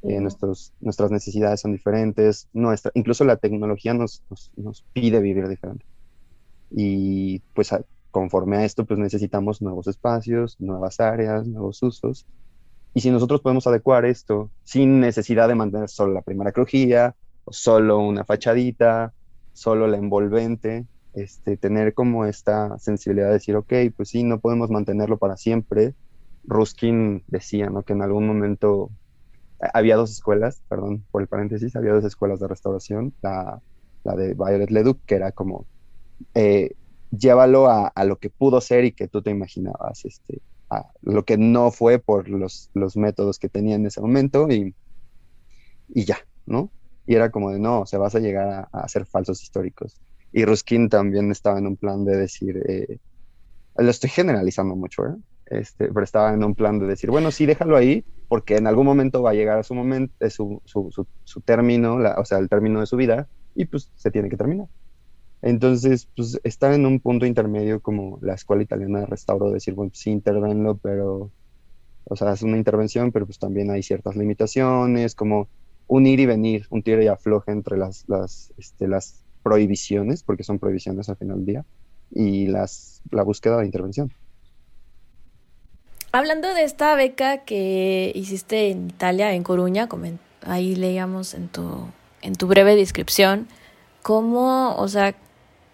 [0.03, 5.47] Eh, nuestros, nuestras necesidades son diferentes, nuestra, incluso la tecnología nos, nos, nos pide vivir
[5.47, 5.85] diferente.
[6.71, 7.71] Y pues
[8.11, 12.27] conforme a esto, pues necesitamos nuevos espacios, nuevas áreas, nuevos usos.
[12.95, 17.15] Y si nosotros podemos adecuar esto sin necesidad de mantener solo la primera crujía,
[17.45, 19.13] o solo una fachadita,
[19.61, 24.71] solo la envolvente, este, tener como esta sensibilidad de decir, ok, pues sí, no podemos
[24.71, 25.95] mantenerlo para siempre.
[26.45, 27.83] Ruskin decía, ¿no?
[27.83, 28.91] Que en algún momento
[29.75, 33.61] había dos escuelas, perdón por el paréntesis, había dos escuelas de restauración, la,
[34.03, 35.67] la de Violet Leduc, que era como,
[36.35, 36.75] eh,
[37.11, 41.37] llévalo a, lo que pudo ser y que tú te imaginabas, este, a lo que
[41.37, 44.75] no fue por los, los métodos que tenía en ese momento y,
[45.91, 46.71] y ya, ¿no?
[47.07, 50.01] Y era como de, no, se vas a llegar a, a hacer falsos históricos.
[50.33, 52.99] Y Ruskin también estaba en un plan de decir, eh,
[53.77, 55.17] lo estoy generalizando mucho, ¿eh?
[55.47, 58.87] Este, pero estaba en un plan de decir, bueno, sí, déjalo ahí, porque en algún
[58.87, 62.49] momento va a llegar a su momento, eh, su, su, su, término, o sea, el
[62.49, 64.69] término de su vida, y pues se tiene que terminar.
[65.43, 69.91] Entonces, pues está en un punto intermedio como la escuela italiana de restauro, decir, bueno,
[69.93, 71.33] sí, intervenlo, pero,
[72.05, 75.49] o sea, es una intervención, pero pues también hay ciertas limitaciones, como
[75.91, 80.45] un ir y venir, un tiro y afloje entre las, las, este, las prohibiciones, porque
[80.45, 81.65] son prohibiciones al final del día,
[82.13, 84.13] y las, la búsqueda de intervención.
[86.13, 89.89] Hablando de esta beca que hiciste en Italia, en Coruña,
[90.43, 91.89] ahí leíamos en tu,
[92.23, 93.49] en tu breve descripción,
[94.03, 95.17] ¿cómo, o sea,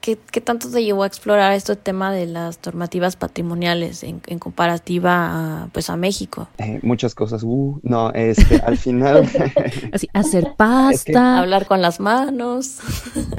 [0.07, 4.39] qué, qué tanto te llevó a explorar este tema de las normativas patrimoniales en, en
[4.39, 6.47] comparativa a, pues, a México?
[6.59, 9.29] Eh, muchas cosas, uh, no, este, al final...
[9.93, 11.41] Así, hacer pasta.
[11.41, 12.79] Hablar con las manos.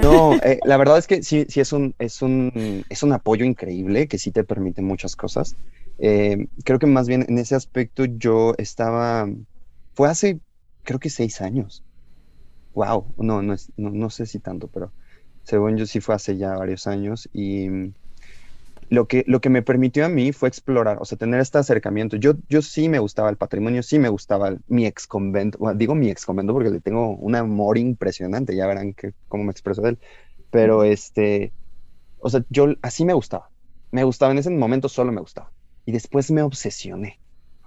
[0.02, 3.46] No, eh, la verdad es que sí, sí es un, es un, es un apoyo
[3.46, 5.56] increíble que sí te permite muchas cosas.
[5.98, 9.28] Eh, creo que más bien en ese aspecto yo estaba,
[9.96, 10.40] fue hace,
[10.84, 11.84] creo que seis años.
[12.76, 14.92] Wow, no, no, es, no, sé si tanto, pero
[15.48, 17.70] según yo sí fue hace ya varios años y
[18.90, 22.18] lo que, lo que me permitió a mí fue explorar, o sea, tener este acercamiento.
[22.18, 26.10] Yo, yo sí me gustaba el patrimonio, sí me gustaba mi ex convento, digo mi
[26.10, 29.92] ex convento porque le tengo un amor impresionante, ya verán que, cómo me expreso de
[29.92, 30.00] él,
[30.52, 31.54] pero este,
[32.20, 33.50] o sea, yo así me gustaba,
[33.92, 35.50] me gustaba en ese momento, solo me gustaba
[35.86, 37.20] y después me obsesioné.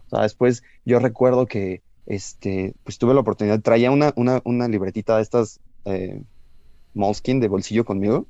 [0.07, 4.69] O sea, después yo recuerdo que este, pues tuve la oportunidad, traía una, una, una
[4.69, 6.23] libretita de estas eh,
[6.95, 8.27] Moleskin de bolsillo conmigo.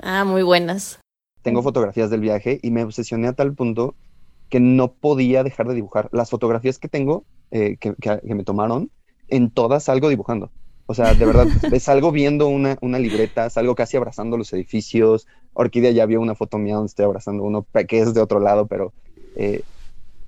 [0.00, 1.00] Ah, muy buenas.
[1.42, 3.94] Tengo fotografías del viaje y me obsesioné a tal punto
[4.48, 6.08] que no podía dejar de dibujar.
[6.12, 8.90] Las fotografías que tengo, eh, que, que, me tomaron,
[9.28, 10.50] en todas salgo dibujando.
[10.86, 11.46] O sea, de verdad,
[11.80, 15.26] salgo viendo una, una libreta, salgo casi abrazando los edificios.
[15.54, 18.66] Orquídea ya vio una foto mía donde estoy abrazando uno que es de otro lado,
[18.66, 18.92] pero
[19.36, 19.62] eh,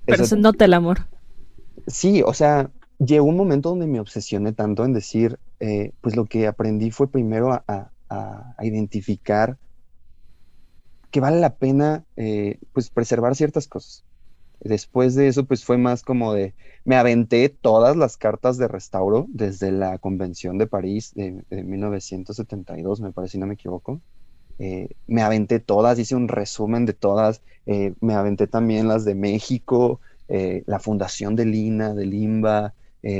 [0.04, 1.06] Pero se nota el amor.
[1.86, 6.26] Sí, o sea, llegó un momento donde me obsesioné tanto en decir, eh, pues lo
[6.26, 7.90] que aprendí fue primero a,
[8.60, 9.58] identificar
[11.10, 14.04] que vale la pena eh, pues preservar ciertas cosas.
[14.60, 16.54] Después de eso, pues fue más como de,
[16.84, 23.00] me aventé todas las cartas de restauro desde la Convención de París de, de 1972,
[23.00, 24.00] me parece, si no me equivoco.
[24.58, 29.14] Eh, me aventé todas, hice un resumen de todas, eh, me aventé también las de
[29.14, 32.74] México, eh, la Fundación de Lina, de Limba,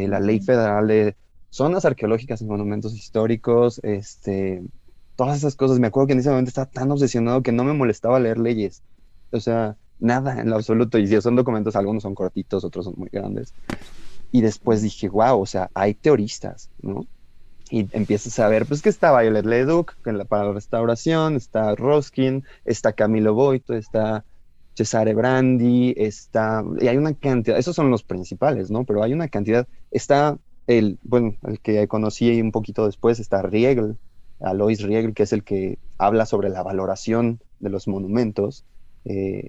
[0.09, 1.16] la Ley Federal de
[1.51, 4.62] Zonas Arqueológicas y Monumentos Históricos, este,
[5.16, 5.79] todas esas cosas.
[5.79, 8.83] Me acuerdo que en ese momento estaba tan obsesionado que no me molestaba leer leyes.
[9.31, 10.99] O sea, nada en lo absoluto.
[10.99, 13.55] Y si son documentos, algunos son cortitos, otros son muy grandes.
[14.33, 17.07] Y después dije, wow, o sea, hay teoristas, ¿no?
[17.70, 19.96] y empiezas a ver, pues que está Violet Leduc
[20.29, 24.25] para la restauración, está Roskin, está Camilo Boito, está
[24.77, 28.85] Cesare Brandi, está, y hay una cantidad, esos son los principales, ¿no?
[28.85, 33.97] Pero hay una cantidad, está el, bueno, el que conocí un poquito después, está Riegel,
[34.41, 38.65] Alois Riegel, que es el que habla sobre la valoración de los monumentos,
[39.05, 39.49] eh,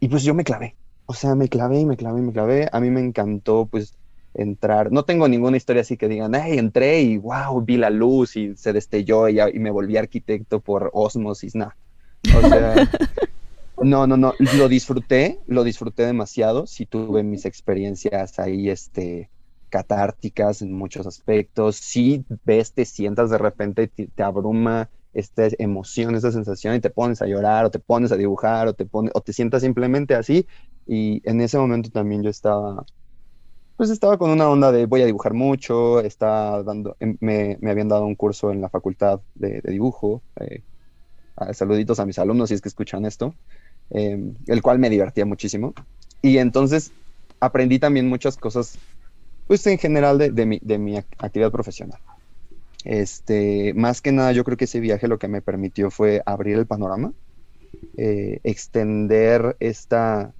[0.00, 2.68] y pues yo me clavé, o sea, me clavé y me clavé y me clavé,
[2.70, 3.98] a mí me encantó, pues,
[4.34, 4.92] entrar.
[4.92, 8.54] No tengo ninguna historia así que digan, ay, entré y wow, vi la luz y
[8.56, 11.72] se destelló y, y me volví arquitecto por osmosis, no.
[12.36, 12.74] O sea,
[13.82, 16.66] no, no, no, lo disfruté, lo disfruté demasiado.
[16.66, 19.30] Sí tuve mis experiencias ahí, este,
[19.68, 21.76] catárticas en muchos aspectos.
[21.76, 26.90] Sí ves, te sientas de repente, te, te abruma esta emoción, esta sensación y te
[26.90, 30.14] pones a llorar o te pones a dibujar o te, pones, o te sientas simplemente
[30.14, 30.46] así.
[30.86, 32.84] Y en ese momento también yo estaba,
[33.76, 37.70] pues estaba con una onda de voy a dibujar mucho, estaba dando, em, me, me
[37.70, 40.22] habían dado un curso en la facultad de, dibujo.
[40.40, 40.62] Eh,
[41.52, 43.34] saluditos a mis alumnos si es que escuchan esto,
[43.90, 45.74] em, el cual me divertía muchísimo.
[46.22, 46.92] Y entonces
[47.40, 48.78] aprendí también muchas cosas,
[49.46, 52.00] pues en general de, de, mi, de mi actividad profesional.
[52.84, 56.56] Este, más que nada, yo creo que ese viaje lo que me permitió fue abrir
[56.56, 57.12] el panorama,
[57.96, 60.32] eh, extender esta,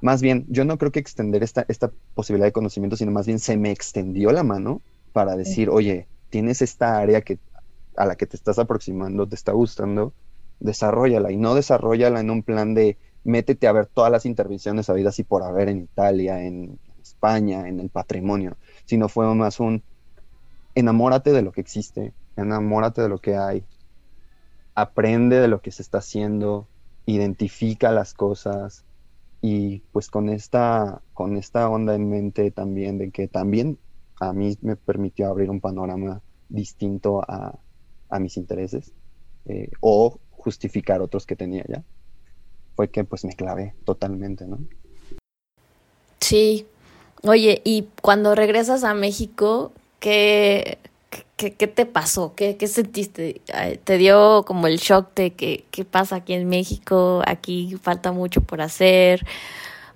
[0.00, 3.38] más bien, yo no creo que extender esta, esta posibilidad de conocimiento, sino más bien
[3.38, 4.80] se me extendió la mano
[5.12, 7.38] para decir, oye, tienes esta área que,
[7.96, 10.12] a la que te estás aproximando, te está gustando,
[10.60, 15.18] desarrollala y no desarrollala en un plan de métete a ver todas las intervenciones habidas
[15.18, 19.82] y por haber en Italia, en España, en el patrimonio, sino fue más un
[20.74, 23.64] enamórate de lo que existe, enamórate de lo que hay,
[24.74, 26.66] aprende de lo que se está haciendo,
[27.06, 28.84] identifica las cosas
[29.42, 33.78] y pues con esta, con esta onda en mente también de que también
[34.20, 37.58] a mí me permitió abrir un panorama distinto a,
[38.18, 38.92] mis intereses
[39.46, 41.82] eh, o justificar otros que tenía ya,
[42.74, 44.58] fue que pues me clavé totalmente, ¿no?
[46.20, 46.66] Sí.
[47.22, 50.78] Oye, y cuando regresas a México, ¿qué,
[51.36, 52.34] qué, qué te pasó?
[52.34, 53.42] ¿Qué, ¿Qué, sentiste?
[53.84, 57.22] ¿Te dio como el shock de que qué pasa aquí en México?
[57.26, 59.26] Aquí falta mucho por hacer.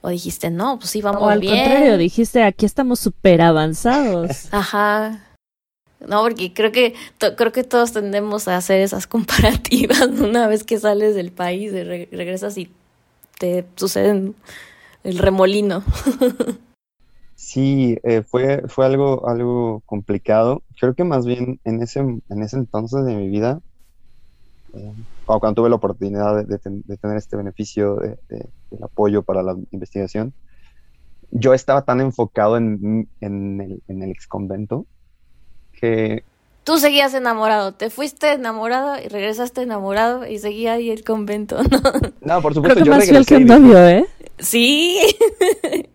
[0.02, 1.54] ¿O dijiste, no, pues sí, vamos bien?
[1.54, 4.48] O al contrario, dijiste, aquí estamos súper avanzados.
[4.52, 5.33] Ajá.
[6.08, 6.94] No, porque creo que
[7.36, 12.56] creo que todos tendemos a hacer esas comparativas una vez que sales del país, regresas
[12.58, 12.70] y
[13.38, 14.32] te sucede
[15.04, 15.82] el remolino.
[17.36, 20.62] Sí, eh, fue, fue algo, algo complicado.
[20.80, 23.60] Creo que más bien en ese, en ese entonces de mi vida,
[24.72, 24.92] eh,
[25.26, 30.32] cuando tuve la oportunidad de, tener este beneficio de, del apoyo para la investigación,
[31.32, 34.86] yo estaba tan enfocado en, en, el, en el ex convento
[35.84, 36.24] que...
[36.64, 41.80] Tú seguías enamorado, te fuiste enamorado y regresaste enamorado y seguía ahí el convento, ¿no?
[42.22, 43.38] No, por supuesto, creo que yo más regresé.
[43.38, 44.06] Que novio, ¿eh?
[44.38, 44.98] Sí.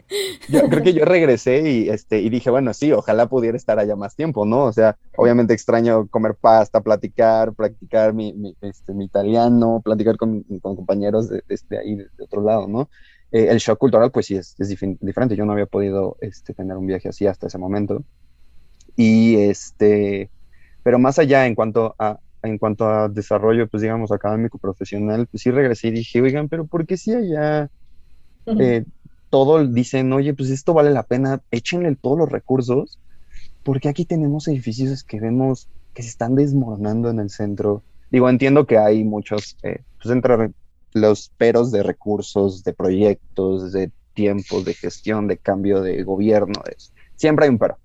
[0.49, 3.95] Yo creo que yo regresé y este y dije, bueno, sí, ojalá pudiera estar allá
[3.95, 4.63] más tiempo, ¿no?
[4.63, 10.41] O sea, obviamente extraño comer pasta, platicar, practicar mi, mi, este, mi italiano, platicar con,
[10.62, 12.89] con compañeros de, este, ahí de, otro lado, ¿no?
[13.32, 15.36] Eh, el shock cultural, pues sí, es, es diferente.
[15.36, 18.04] Yo no había podido este, tener un viaje así hasta ese momento.
[19.02, 20.30] Y este,
[20.84, 25.44] pero más allá en cuanto a, en cuanto a desarrollo, pues digamos, académico, profesional, pues
[25.44, 27.70] sí regresé y dije, oigan, pero ¿por qué si allá
[28.60, 28.84] eh,
[29.30, 33.00] todo dicen, oye, pues esto vale la pena, échenle todos los recursos,
[33.64, 37.84] porque aquí tenemos edificios que vemos que se están desmoronando en el centro.
[38.12, 40.52] Digo, entiendo que hay muchos, eh, pues entre
[40.92, 46.62] los peros de recursos, de proyectos, de tiempos, de gestión, de cambio de gobierno,
[47.16, 47.78] siempre hay un pero.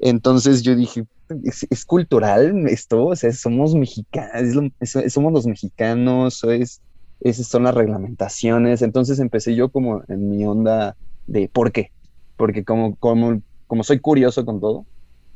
[0.00, 1.04] Entonces yo dije,
[1.44, 4.72] es, cultural esto, o sea, somos mexicanos,
[5.08, 6.80] somos los mexicanos, es,
[7.20, 8.82] esas son las reglamentaciones.
[8.82, 11.92] Entonces empecé yo como en mi onda de ¿por qué?
[12.36, 14.86] Porque como, como, como soy curioso con todo,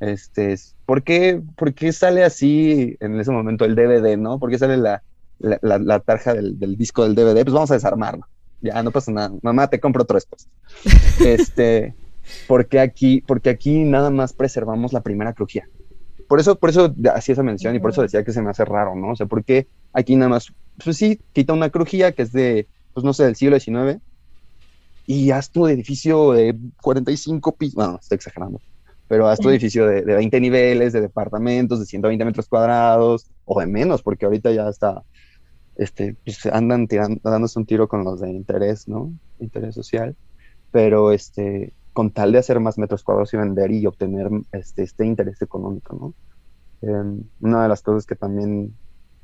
[0.01, 4.39] este, ¿por qué, ¿por qué sale así en ese momento el DVD, no?
[4.39, 5.03] ¿Por qué sale la,
[5.39, 7.43] la, la, tarja del, del, disco del DVD?
[7.43, 8.27] Pues vamos a desarmarlo.
[8.63, 9.31] Ya, no pasa nada.
[9.43, 10.49] Mamá, te compro otro después.
[11.21, 11.95] este,
[12.47, 15.69] porque aquí, porque aquí nada más preservamos la primera crujía.
[16.29, 18.65] Por eso, por eso hacía esa mención y por eso decía que se me hace
[18.65, 19.11] raro, ¿no?
[19.11, 23.05] O sea, porque aquí nada más, pues sí, quita una crujía que es de, pues
[23.05, 24.01] no sé, del siglo XIX
[25.07, 28.61] y haz tu edificio de 45 pisos, bueno, estoy exagerando,
[29.07, 33.61] pero haz tu edificio de, de, 20 niveles, de departamentos, de 120 metros cuadrados, o
[33.61, 35.03] de menos, porque ahorita ya está,
[35.77, 39.13] este, pues andan tirando, dándose un tiro con los de interés, ¿no?
[39.41, 40.17] Interés social,
[40.71, 45.07] pero este, con tal de hacer más metros cuadrados y vender y obtener este, este
[45.07, 46.15] interés económico, ¿no?
[46.83, 48.77] Em, una de las cosas que también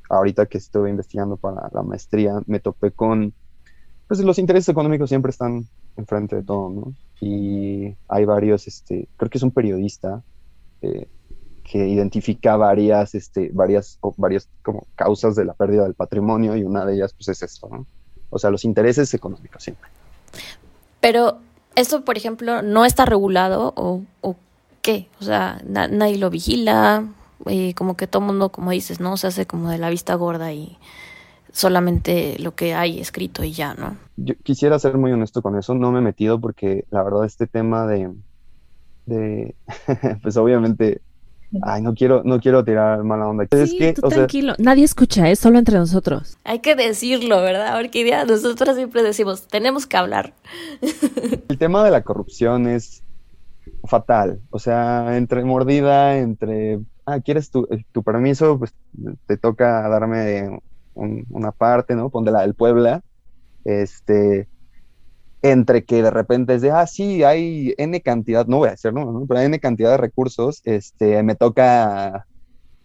[0.08, 3.34] ahorita que estuve investigando para la maestría me topé con,
[4.08, 6.94] pues los intereses económicos siempre están enfrente de todo, ¿no?
[7.20, 10.22] Y hay varios, este, creo que es un periodista
[10.80, 11.08] eh,
[11.64, 16.84] que identifica varias, este, varias, varias como causas de la pérdida del patrimonio y una
[16.84, 17.86] de ellas pues es esto, ¿no?
[18.30, 19.90] O sea, los intereses económicos siempre.
[21.00, 21.38] Pero
[21.80, 24.36] ¿Esto, por ejemplo, no está regulado o, o
[24.82, 25.08] qué?
[25.18, 27.06] O sea, nadie lo vigila,
[27.46, 29.16] eh, como que todo mundo, como dices, ¿no?
[29.16, 30.76] Se hace como de la vista gorda y
[31.52, 33.96] solamente lo que hay escrito y ya, ¿no?
[34.16, 37.46] Yo quisiera ser muy honesto con eso, no me he metido porque la verdad este
[37.46, 38.10] tema de,
[39.06, 39.54] de
[40.22, 41.00] pues obviamente
[41.62, 43.44] Ay, no quiero, no quiero tirar mala onda.
[43.66, 44.54] Sí, que, tú tranquilo.
[44.58, 46.38] Nadie escucha, es solo entre nosotros.
[46.44, 47.76] Hay que decirlo, ¿verdad?
[47.76, 50.32] Orquídea, nosotros siempre decimos, tenemos que hablar.
[51.48, 53.02] El tema de la corrupción es
[53.84, 54.40] fatal.
[54.50, 58.58] O sea, entre mordida, entre, ah, ¿quieres tu, eh, tu permiso?
[58.58, 58.72] Pues
[59.26, 60.60] te toca darme
[60.94, 62.10] una parte, ¿no?
[62.10, 63.02] Ponte la del Puebla.
[63.64, 64.48] Este,
[65.42, 68.92] entre que de repente es de, ah, sí, hay N cantidad, no voy a decir,
[68.92, 69.24] ¿no?
[69.26, 72.26] Pero hay N cantidad de recursos, este, me toca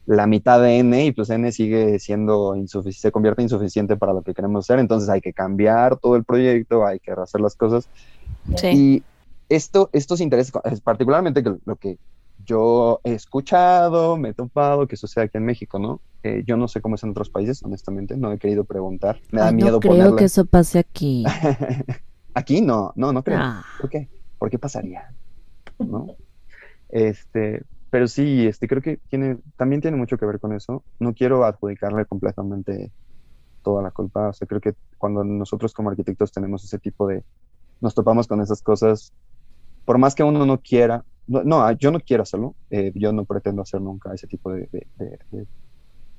[0.05, 4.21] la mitad de N y pues N sigue siendo insuficiente, se convierte insuficiente para lo
[4.21, 7.89] que queremos hacer, entonces hay que cambiar todo el proyecto, hay que hacer las cosas.
[8.55, 8.67] Sí.
[8.67, 9.03] Y
[9.49, 11.97] esto, estos intereses, particularmente lo que
[12.45, 15.99] yo he escuchado, me he topado, que sucede aquí en México, ¿no?
[16.23, 19.41] Eh, yo no sé cómo es en otros países, honestamente, no he querido preguntar, me
[19.41, 21.25] da miedo no creo que eso pase aquí.
[22.35, 23.39] Aquí no, no, no creo.
[23.41, 23.63] Ah.
[23.79, 24.09] ¿Por qué?
[24.37, 25.15] ¿Por qué pasaría?
[25.79, 26.07] ¿No?
[26.89, 30.83] Este, pero sí, este, creo que tiene, también tiene mucho que ver con eso.
[30.99, 32.91] No quiero adjudicarle completamente
[33.63, 34.29] toda la culpa.
[34.29, 37.23] O sea, creo que cuando nosotros como arquitectos tenemos ese tipo de,
[37.79, 39.13] nos topamos con esas cosas,
[39.85, 43.61] por más que uno no quiera, no, yo no quiero hacerlo, eh, yo no pretendo
[43.61, 44.67] hacer nunca ese tipo de,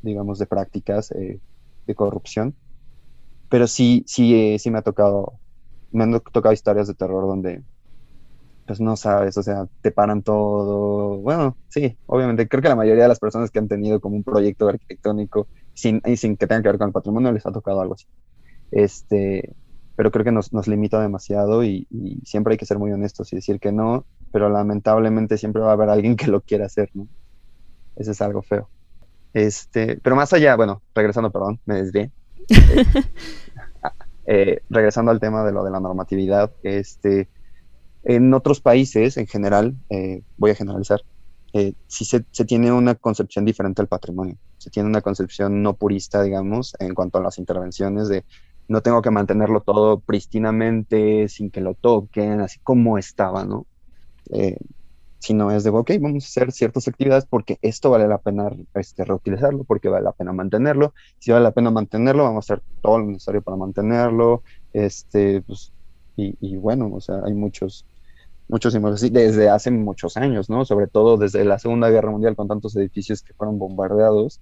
[0.02, 1.38] digamos, de prácticas eh,
[1.86, 2.54] de corrupción,
[3.48, 5.34] pero sí, sí, eh, sí me ha tocado
[5.96, 7.62] me han tocado historias de terror donde,
[8.66, 11.18] pues no sabes, o sea, te paran todo.
[11.18, 14.22] Bueno, sí, obviamente, creo que la mayoría de las personas que han tenido como un
[14.22, 17.80] proyecto arquitectónico sin, y sin que tenga que ver con el patrimonio les ha tocado
[17.80, 18.06] algo así.
[18.70, 19.54] Este,
[19.96, 21.88] pero creo que nos, nos limita demasiado y,
[22.24, 25.72] siempre hay que ser muy honestos y decir que no, pero lamentablemente siempre va a
[25.72, 27.08] haber alguien que lo quiera hacer, ¿no?
[27.96, 28.68] Eso es algo feo.
[29.32, 32.10] Este, pero más allá, bueno, regresando, perdón, me desvié.
[32.48, 32.84] Eh,
[34.68, 37.28] regresando al tema de lo de la normatividad, este,
[38.06, 41.02] en otros países en general, eh, voy a generalizar,
[41.52, 46.22] eh, sí se, tiene una concepción diferente del patrimonio, se tiene una concepción no purista,
[46.22, 48.24] digamos, en cuanto a las intervenciones de
[48.68, 53.66] no tengo que mantenerlo todo pristinamente, sin que lo toquen, así como estaba, ¿no?
[55.18, 59.04] Sino es de, ok, vamos a hacer ciertas actividades porque esto vale la pena este,
[59.04, 60.94] reutilizarlo, porque vale la pena mantenerlo.
[61.18, 64.42] Si vale la pena mantenerlo, vamos a hacer todo lo necesario para mantenerlo.
[64.72, 65.72] Este, pues,
[66.16, 67.84] y, bueno, o sea, hay muchos,
[68.48, 70.64] muchos desde hace muchos años, ¿no?
[70.64, 74.40] Sobre todo desde la Segunda Guerra Mundial con tantos edificios que fueron bombardeados.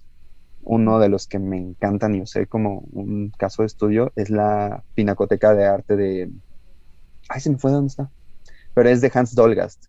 [0.63, 4.29] Uno de los que me encantan y yo sé como un caso de estudio es
[4.29, 6.31] la Pinacoteca de Arte de...
[7.29, 8.09] Ay, se me fue de dónde está.
[8.73, 9.85] Pero es de Hans Dolgast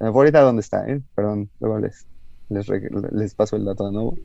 [0.00, 1.00] ahorita dónde está, ¿eh?
[1.14, 2.06] Perdón, luego les,
[2.48, 4.16] les, paso el dato de nuevo.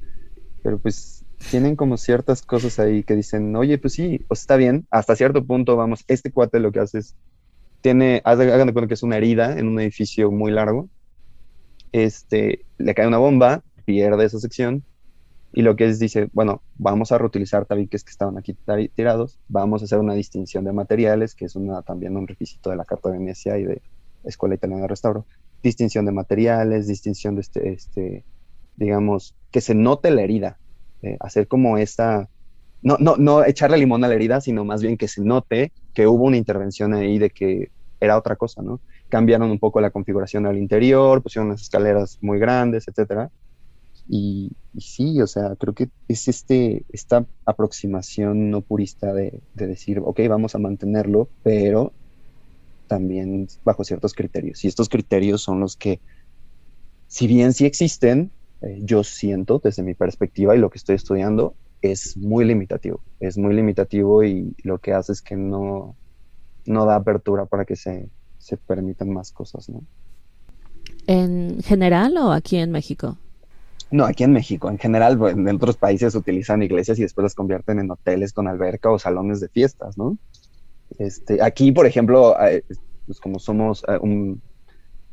[0.62, 4.88] Pero pues tienen como ciertas cosas ahí que dicen, oye, pues sí, o está bien,
[4.90, 7.16] hasta cierto punto, vamos, este cuate lo que hace es,
[7.82, 10.88] tiene, hagan de cuenta que es una herida en un edificio muy largo,
[11.92, 14.84] este, le cae una bomba, pierde esa sección,
[15.52, 18.58] y lo que es, dice, bueno, vamos a reutilizar tabiques que estaban aquí
[18.96, 22.78] tirados, vamos a hacer una distinción de materiales, que es una, también un requisito de
[22.78, 23.82] la Carta de Venecia y de
[24.24, 25.26] Escuela Italiana de Restauro,
[25.64, 28.24] distinción de materiales, distinción de este, este
[28.76, 30.58] digamos, que se note la herida,
[31.02, 32.30] eh, hacer como esta,
[32.82, 36.08] no, no, no echarle limón a la herida, sino más bien que se note que
[36.08, 38.82] hubo una intervención ahí de que era otra cosa, ¿no?
[39.10, 43.32] Cambiaron un poco la configuración al interior, pusieron unas escaleras muy grandes, etcétera.
[44.10, 50.02] Y, sí, o sea, creo que es este, esta aproximación no purista de, de decir,
[50.04, 51.94] ok, vamos a mantenerlo, pero
[52.94, 54.64] también bajo ciertos criterios.
[54.64, 56.00] Y estos criterios son los que,
[57.08, 58.30] si bien sí existen,
[58.62, 63.02] eh, yo siento desde mi perspectiva y lo que estoy estudiando, es muy limitativo.
[63.20, 65.96] Es muy limitativo y lo que hace es que no,
[66.68, 69.82] no da apertura para que se, se permitan más cosas, ¿no?
[71.08, 73.18] ¿En general o aquí en México?
[73.90, 74.70] No, aquí en México.
[74.70, 78.92] En general, en otros países utilizan iglesias y después las convierten en hoteles con alberca
[78.92, 80.16] o salones de fiestas, ¿no?
[81.00, 82.36] Este, aquí, por ejemplo,
[83.06, 84.42] pues como somos eh, un,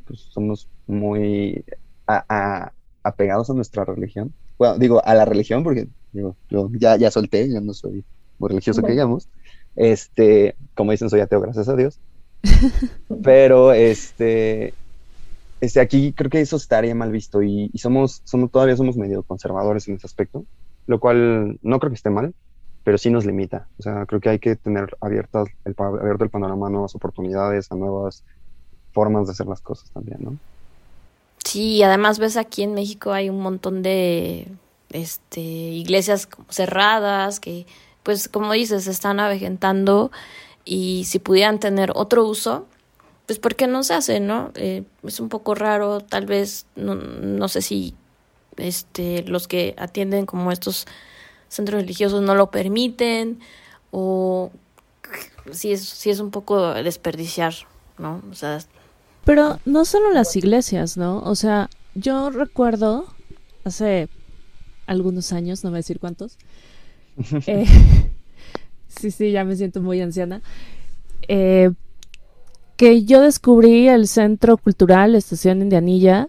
[0.07, 1.65] pues somos muy
[3.03, 4.33] apegados a nuestra religión.
[4.59, 8.05] Bueno, digo, a la religión, porque digo, yo ya, ya solté, yo no soy
[8.39, 9.29] muy religioso que digamos.
[9.77, 12.01] Este, como dicen, soy ateo, gracias a Dios.
[13.23, 14.75] Pero este,
[15.61, 19.87] este, aquí creo que eso estaría mal visto y, somos, somos, todavía somos medio conservadores
[19.89, 20.45] en ese aspecto,
[20.87, 22.35] lo cual no creo que esté mal,
[22.91, 23.69] pero sí nos limita.
[23.79, 27.71] O sea, creo que hay que tener abiertas el, abierto el panorama a nuevas oportunidades,
[27.71, 28.25] a nuevas
[28.91, 30.37] formas de hacer las cosas también, ¿no?
[31.45, 34.49] Sí, además ves aquí en México hay un montón de
[34.89, 37.65] este, iglesias cerradas que,
[38.03, 40.11] pues como dices, están avejentando
[40.65, 42.67] y si pudieran tener otro uso,
[43.27, 44.51] pues ¿por qué no se hace, no?
[44.57, 47.95] Eh, es un poco raro, tal vez, no, no sé si
[48.57, 50.89] este, los que atienden como estos
[51.51, 53.41] centros religiosos no lo permiten
[53.91, 54.51] o
[55.53, 57.53] sí es, sí es un poco desperdiciar,
[57.99, 58.23] ¿no?
[58.31, 58.61] O sea,
[59.25, 61.21] pero no solo las iglesias, ¿no?
[61.21, 63.07] O sea, yo recuerdo
[63.65, 64.09] hace
[64.87, 66.39] algunos años, no voy a decir cuántos.
[67.47, 67.67] Eh,
[68.89, 70.41] sí, sí, ya me siento muy anciana.
[71.29, 71.71] Eh,
[72.77, 76.29] que yo descubrí el Centro Cultural Estación Indianilla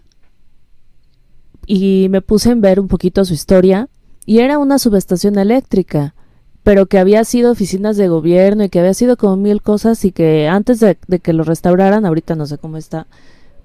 [1.66, 3.88] y me puse a ver un poquito su historia
[4.26, 6.14] y era una subestación eléctrica
[6.62, 10.12] pero que había sido oficinas de gobierno y que había sido como mil cosas y
[10.12, 13.06] que antes de, que lo restauraran, ahorita no sé cómo está,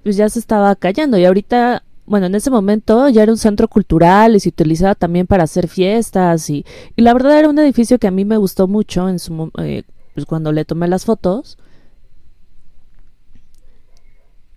[0.02, 3.68] pues ya se estaba cayendo y ahorita, bueno, en ese momento ya era un centro
[3.68, 6.64] cultural y se utilizaba también para hacer fiestas y,
[6.96, 9.84] y la verdad era un edificio que a mí me gustó mucho en su, eh,
[10.14, 11.58] pues cuando le tomé las fotos.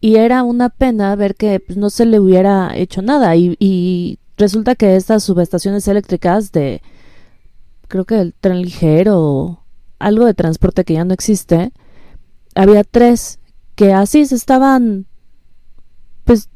[0.03, 4.17] Y era una pena ver que pues, no se le hubiera hecho nada y, y
[4.41, 6.81] resulta que estas subestaciones eléctricas de
[7.87, 9.61] creo que el tren ligero
[10.01, 11.71] algo de transporte que ya no existe,
[12.55, 13.39] había tres
[13.75, 15.05] que así se estaban,
[16.25, 16.49] pues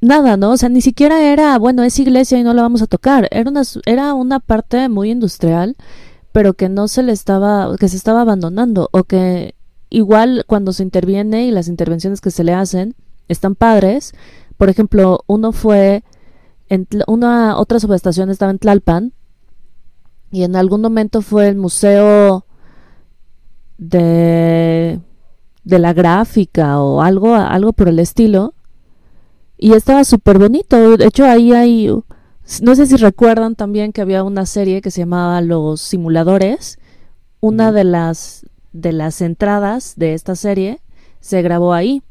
[0.00, 0.52] nada, ¿no?
[0.52, 3.28] O sea, ni siquiera era, bueno, es iglesia y no la vamos a tocar.
[3.30, 5.76] Era una, era una parte muy industrial,
[6.32, 9.54] pero que no se le estaba, que se estaba abandonando o que
[9.90, 12.94] igual cuando se interviene y las intervenciones que se le hacen
[13.28, 14.14] están padres.
[14.56, 16.02] Por ejemplo, uno fue
[16.68, 19.12] en una otra subestación estaba en Tlalpan
[20.30, 22.44] y en algún momento fue el museo
[23.78, 25.00] de,
[25.64, 28.54] de la gráfica o algo, algo por el estilo.
[29.56, 30.96] Y estaba súper bonito.
[30.96, 31.88] De hecho, ahí hay.
[32.62, 36.78] No sé si recuerdan también que había una serie que se llamaba Los Simuladores.
[37.40, 40.80] Una de las, de las entradas de esta serie
[41.20, 42.02] se grabó ahí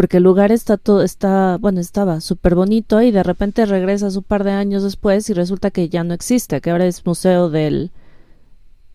[0.00, 4.22] porque el lugar está todo, está, bueno, estaba súper bonito y de repente regresas un
[4.22, 7.90] par de años después y resulta que ya no existe, que ahora es museo del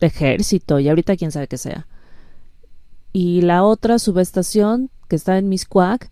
[0.00, 1.86] ejército y ahorita quién sabe qué sea.
[3.12, 6.10] Y la otra subestación que está en Miscuac,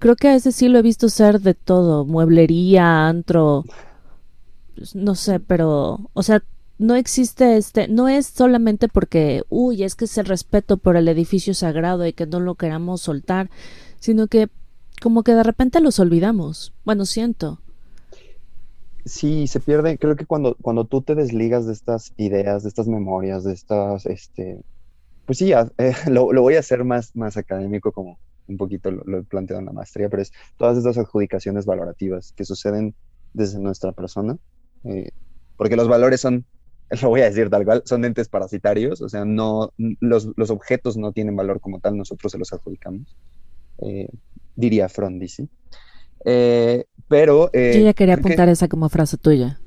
[0.00, 3.64] creo que a ese sí lo he visto ser de todo, mueblería, antro,
[4.74, 6.42] pues, no sé, pero, o sea,
[6.78, 11.06] no existe este, no es solamente porque, uy, es que es el respeto por el
[11.06, 13.50] edificio sagrado y que no lo queramos soltar,
[14.00, 14.48] sino que
[15.00, 16.74] como que de repente los olvidamos.
[16.84, 17.60] Bueno, siento.
[19.04, 19.98] Sí, se pierde.
[19.98, 24.04] Creo que cuando, cuando tú te desligas de estas ideas, de estas memorias, de estas,
[24.06, 24.60] este,
[25.26, 29.22] pues sí, eh, lo, voy a hacer más, más académico, como un poquito lo, he
[29.22, 32.94] planteado en la maestría, pero es todas estas adjudicaciones valorativas que suceden
[33.32, 34.36] desde nuestra persona,
[34.84, 35.10] eh,
[35.56, 36.44] porque los valores son,
[37.02, 40.96] lo voy a decir tal cual, son entes parasitarios, o sea, no, los, los objetos
[40.96, 43.16] no tienen valor como tal, nosotros se los adjudicamos.
[43.82, 44.08] Eh,
[44.56, 45.48] diría Frondizi.
[46.24, 47.50] Eh, pero...
[47.52, 49.60] Eh, Yo ya quería apuntar esa como frase tuya.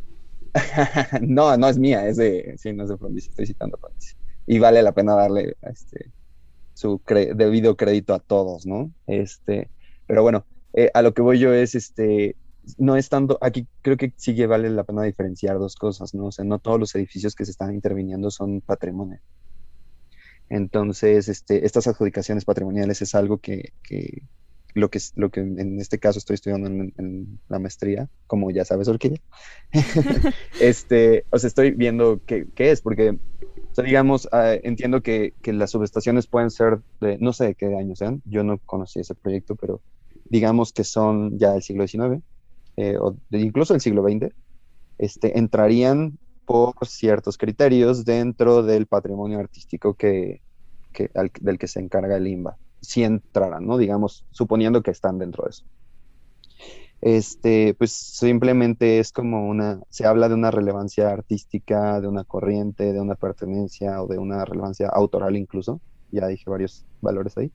[1.22, 4.16] no, no es mía, es de, sí, no es de Frondizi, estoy citando a Frondizi.
[4.46, 6.12] Y vale la pena darle este,
[6.74, 8.92] su debido crédito a todos, ¿no?
[9.08, 9.70] Este,
[10.06, 10.46] pero bueno,
[10.94, 12.36] a lo que voy yo es, este,
[12.78, 16.26] no es tanto, aquí creo que sí que vale la pena diferenciar dos cosas, ¿no?
[16.26, 19.20] O sea, no todos los edificios que se están interviniendo son patrimonio.
[20.50, 23.74] Entonces, este, estas adjudicaciones patrimoniales es algo que,
[24.74, 28.88] lo que, lo que en este caso estoy estudiando en, la maestría, como ya sabes,
[28.88, 29.20] Orquídea,
[30.62, 33.18] este, o sea, estoy viendo qué, es, porque,
[33.84, 38.44] digamos, ah, entiendo que, las subestaciones pueden ser de, no sé qué año sean, yo
[38.44, 39.82] no conocí ese proyecto, pero
[40.26, 42.22] digamos que son ya del siglo XIX,
[42.78, 44.34] eh, o incluso del siglo XX,
[44.98, 50.42] este, entrarían por ciertos criterios dentro del patrimonio artístico que,
[51.42, 53.78] del que se encarga el INBA, si entraran, ¿no?
[53.78, 55.66] Digamos, suponiendo que están dentro de eso.
[57.02, 62.94] Este, pues simplemente es como una, se habla de una relevancia artística, de una corriente,
[62.94, 65.82] de una pertenencia o de una relevancia autoral incluso,
[66.12, 67.52] ya dije varios valores ahí,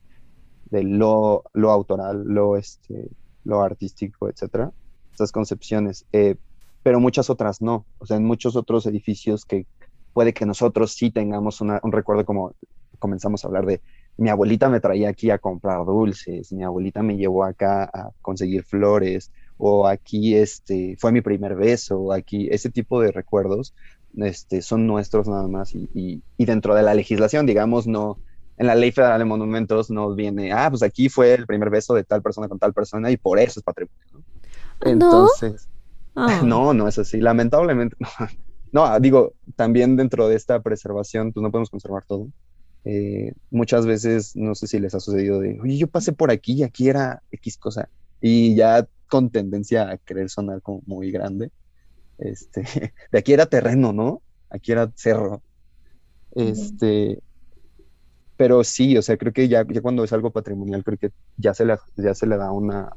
[0.66, 3.08] de lo, lo autoral, lo, este,
[3.44, 4.70] lo artístico, etcétera,
[5.12, 6.04] estas concepciones.
[6.12, 6.36] Eh,
[6.88, 7.84] pero muchas otras no.
[7.98, 9.66] O sea, en muchos otros edificios que
[10.14, 12.54] puede que nosotros sí tengamos un recuerdo como
[12.98, 13.82] comenzamos a hablar de
[14.16, 18.64] mi abuelita me traía aquí a comprar dulces, mi abuelita me llevó acá a conseguir
[18.64, 23.74] flores, o aquí este, fue mi primer beso, aquí, ese tipo de recuerdos
[24.16, 28.16] este, son nuestros nada más y, y, dentro de la legislación, digamos, no,
[28.56, 31.92] en la ley federal de monumentos no viene, ah, pues aquí fue el primer beso
[31.92, 34.24] de tal persona con tal persona y por eso es patrimonio.
[34.80, 35.68] Entonces,
[36.18, 36.42] Ah.
[36.44, 37.96] No, no es así, lamentablemente.
[38.70, 42.28] No, digo, también dentro de esta preservación, pues no podemos conservar todo.
[42.84, 46.52] Eh, muchas veces, no sé si les ha sucedido de, oye, yo pasé por aquí
[46.52, 47.88] y aquí era X cosa.
[48.20, 51.50] Y ya con tendencia a querer sonar como muy grande.
[52.18, 52.62] Este,
[53.10, 54.20] de aquí era terreno, ¿no?
[54.50, 55.42] Aquí era cerro.
[56.34, 57.22] Este,
[58.36, 61.54] pero sí, o sea, creo que ya, ya cuando es algo patrimonial, creo que ya
[61.54, 62.90] se le, ya se le da una,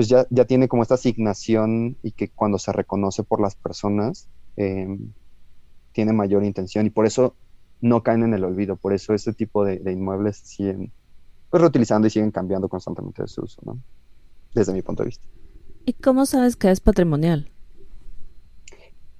[0.00, 4.30] pues ya, ya tiene como esta asignación y que cuando se reconoce por las personas,
[4.56, 5.12] em,
[5.92, 7.36] tiene mayor intención y por eso
[7.82, 10.90] no caen en el olvido, por eso este tipo de, inmuebles siguen
[11.50, 13.78] pues reutilizando y siguen cambiando constantemente de su uso, ¿no?
[14.54, 15.24] Desde mi punto de vista.
[15.84, 17.50] ¿Y cómo sabes que es patrimonial?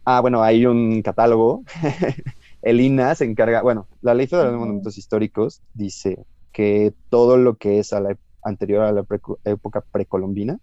[0.07, 1.63] Ah, bueno, hay un catálogo.
[2.63, 7.59] el INA se encarga, bueno, la Ley Federal de Monumentos Históricos dice que todo lo
[7.59, 9.05] que es a la, anterior a la
[9.45, 10.59] época precolombina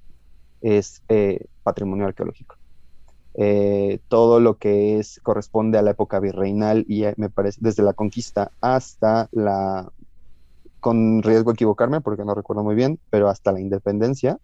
[0.62, 2.55] es eh, patrimonio arqueológico.
[3.39, 7.84] Eh, todo lo que es corresponde a la época virreinal y eh, me parece desde
[7.84, 9.91] la conquista hasta la,
[10.80, 14.39] con riesgo de equivocarme porque no recuerdo muy bien, pero hasta la independencia.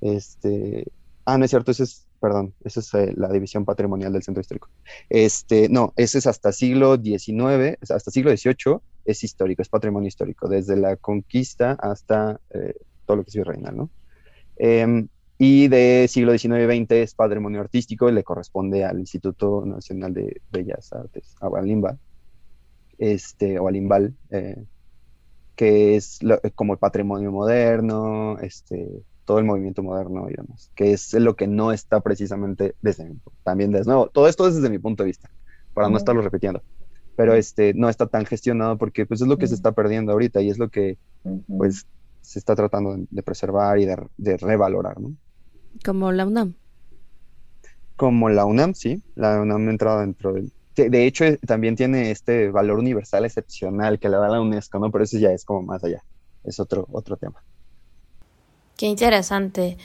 [0.00, 0.86] Este,
[1.24, 4.68] ah, no es cierto, ese es, perdón, esa es la división patrimonial del centro histórico.
[5.08, 10.48] Este, no, ese es hasta siglo XIX, hasta siglo XVIII es histórico, es patrimonio histórico,
[10.48, 12.40] desde la conquista hasta
[13.04, 13.90] todo lo que es virreinal, ¿no?
[14.56, 15.08] Em,
[15.44, 20.92] y de siglo XIX-XX es patrimonio artístico y le corresponde al Instituto Nacional de Bellas
[20.92, 21.98] Artes, a Alimba,
[22.96, 24.62] este, o Alimbal, eh,
[25.56, 26.20] que es
[26.54, 31.48] como el patrimonio moderno, este, todo el movimiento moderno y demás, que es lo que
[31.48, 33.12] no está precisamente desde
[33.42, 35.28] también desde nuevo, todo esto es desde mi punto de vista,
[35.74, 36.62] para no estarlo repitiendo,
[37.16, 40.40] pero este, no está tan gestionado porque pues es lo que se está perdiendo ahorita
[40.40, 40.98] y es lo que
[41.48, 41.84] pues
[42.20, 45.16] se está tratando de, preservar y de, de revalorar, ¿no?
[45.84, 46.54] Como la UNAM.
[47.96, 49.02] Como la UNAM, sí.
[49.14, 50.52] La UNAM ha entrado dentro del...
[50.74, 54.90] De hecho, también tiene este valor universal excepcional que le da la UNESCO, ¿no?
[54.90, 56.02] Pero eso ya es como más allá.
[56.44, 57.42] Es otro, otro tema.
[58.76, 59.76] Qué interesante.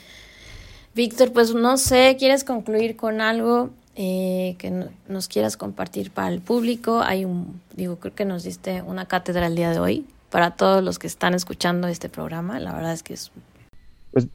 [0.94, 6.40] Víctor, pues no sé, ¿quieres concluir con algo eh, que nos quieras compartir para el
[6.40, 7.00] público?
[7.02, 10.82] Hay un, digo, creo que nos diste una cátedra el día de hoy para todos
[10.82, 12.58] los que están escuchando este programa.
[12.60, 13.30] La verdad es que es...
[14.12, 14.26] Pues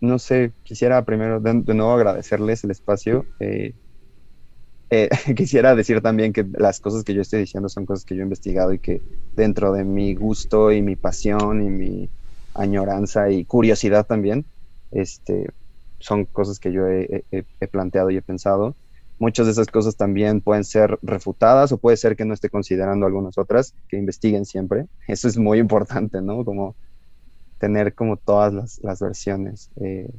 [0.00, 3.26] no sé, quisiera primero de, nuevo agradecerles el espacio.
[3.40, 3.74] Eh,
[4.90, 8.22] eh, quisiera decir también que las cosas que yo estoy diciendo son cosas que yo
[8.22, 9.00] he investigado y que
[9.34, 12.10] dentro de mi gusto y mi pasión y mi
[12.54, 14.44] añoranza y curiosidad también,
[14.90, 15.46] este,
[16.00, 17.24] son cosas que yo he,
[17.70, 18.76] planteado y he pensado.
[19.18, 23.06] Muchas de esas cosas también pueden ser refutadas o puede ser que no esté considerando
[23.06, 24.86] algunas otras, que investiguen siempre.
[25.06, 26.44] Eso es muy importante, ¿no?
[26.44, 26.76] Como
[27.60, 29.70] tener como todas las, versiones.
[29.80, 30.10] Eh,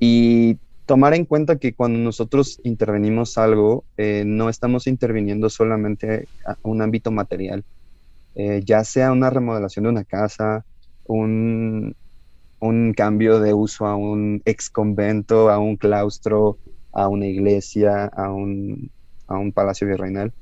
[0.00, 6.56] y tomar en cuenta que cuando nosotros intervenimos algo, eh, no estamos interviniendo solamente a
[6.62, 7.64] un ámbito material,
[8.34, 10.64] eh, ya sea una remodelación de una casa,
[11.04, 11.94] un,
[12.60, 16.56] un cambio de uso a un ex convento, a un claustro,
[16.92, 18.90] a una iglesia, a un,
[19.26, 20.32] a un palacio virreinal,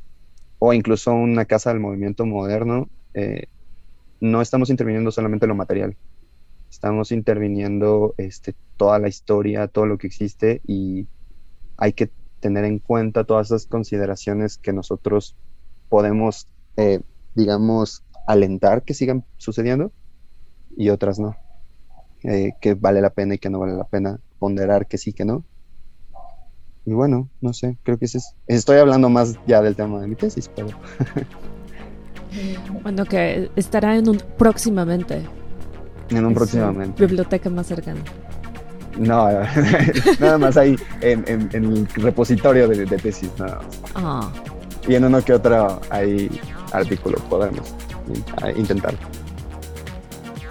[0.60, 2.88] o incluso una casa del movimiento moderno,
[4.20, 5.96] no estamos interviniendo solamente lo material,
[6.70, 11.06] estamos interviniendo este, toda la historia, todo lo que existe y
[11.76, 12.10] hay que
[12.40, 15.36] tener en cuenta todas esas consideraciones que nosotros
[15.88, 17.00] podemos, eh,
[17.34, 19.92] digamos, alentar que sigan sucediendo
[20.76, 21.36] y otras no.
[22.22, 25.24] Eh, que vale la pena y que no vale la pena, ponderar que sí, que
[25.24, 25.44] no.
[26.84, 30.16] Y bueno, no sé, creo que es, estoy hablando más ya del tema de mi
[30.16, 30.68] tesis, pero...
[32.82, 35.22] Bueno, que estará en un próximamente.
[36.10, 37.04] En un próximamente.
[37.04, 38.00] Biblioteca más cercana.
[38.98, 39.28] No,
[40.20, 43.92] nada más ahí en, el repositorio de, tesis, nada más.
[43.94, 44.32] Ah.
[44.88, 46.30] Y en uno que otro hay
[46.72, 47.74] artículo, podemos
[48.56, 48.94] intentar.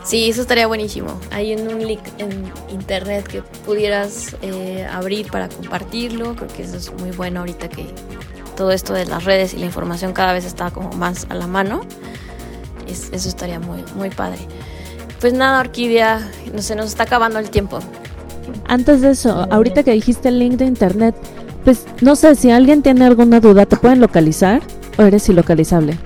[0.04, 1.20] Sí, eso estaría buenísimo.
[1.32, 6.36] Hay en un link en internet que pudieras eh, abrir para compartirlo.
[6.36, 7.86] Creo que eso es muy bueno ahorita que
[8.60, 11.48] todo esto de las redes y la información cada vez está como más a la
[11.48, 11.80] mano.
[12.86, 14.40] eso estaría muy, muy padre.
[15.22, 17.80] Pues nada, Orquídea, no se nos está acabando el tiempo.
[18.68, 21.16] Antes de eso, ahorita que dijiste el link de internet,
[21.64, 24.62] pues no sé si alguien tiene alguna duda, ¿te pueden localizar
[24.98, 25.98] o eres ilocalizable?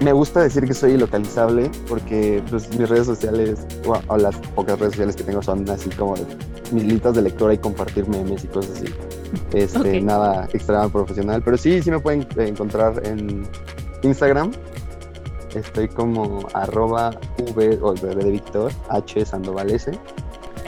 [0.00, 4.94] Me gusta decir que soy ilocalizable porque pues, mis redes sociales, o las pocas redes
[4.94, 6.16] sociales que tengo son así como
[6.72, 8.92] mis listas de lectura y compartir memes y cosas así.
[9.52, 13.46] Este, Nada extremadamente profesional, pero sí, sí me pueden encontrar en
[14.02, 14.52] Instagram.
[15.54, 17.10] Estoy como arroba
[17.54, 19.90] v o bebé de Víctor, H Sandoval S.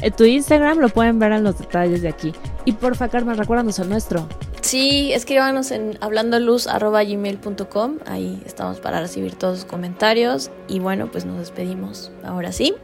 [0.01, 2.33] En tu Instagram lo pueden ver en los detalles de aquí.
[2.65, 4.27] Y porfa, Carmen, recuérdanos el nuestro.
[4.61, 7.99] Sí, escríbanos en hablandoluz.gmail.com.
[8.07, 10.51] Ahí estamos para recibir todos sus comentarios.
[10.69, 12.11] Y bueno, pues nos despedimos.
[12.25, 12.75] Ahora sí.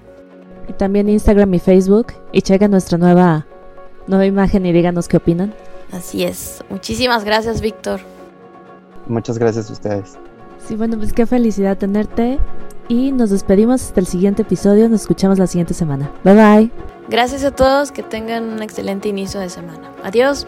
[0.68, 3.47] y también Instagram y Facebook y chequen nuestra nueva,
[4.07, 5.55] nueva imagen y díganos qué opinan.
[5.93, 6.62] Así es.
[6.68, 8.01] Muchísimas gracias, Víctor.
[9.07, 10.18] Muchas gracias a ustedes.
[10.66, 12.39] Sí, bueno, pues qué felicidad tenerte
[12.89, 14.89] y nos despedimos hasta el siguiente episodio.
[14.89, 16.11] Nos escuchamos la siguiente semana.
[16.24, 16.70] Bye bye.
[17.09, 19.93] Gracias a todos, que tengan un excelente inicio de semana.
[20.05, 20.47] Adiós.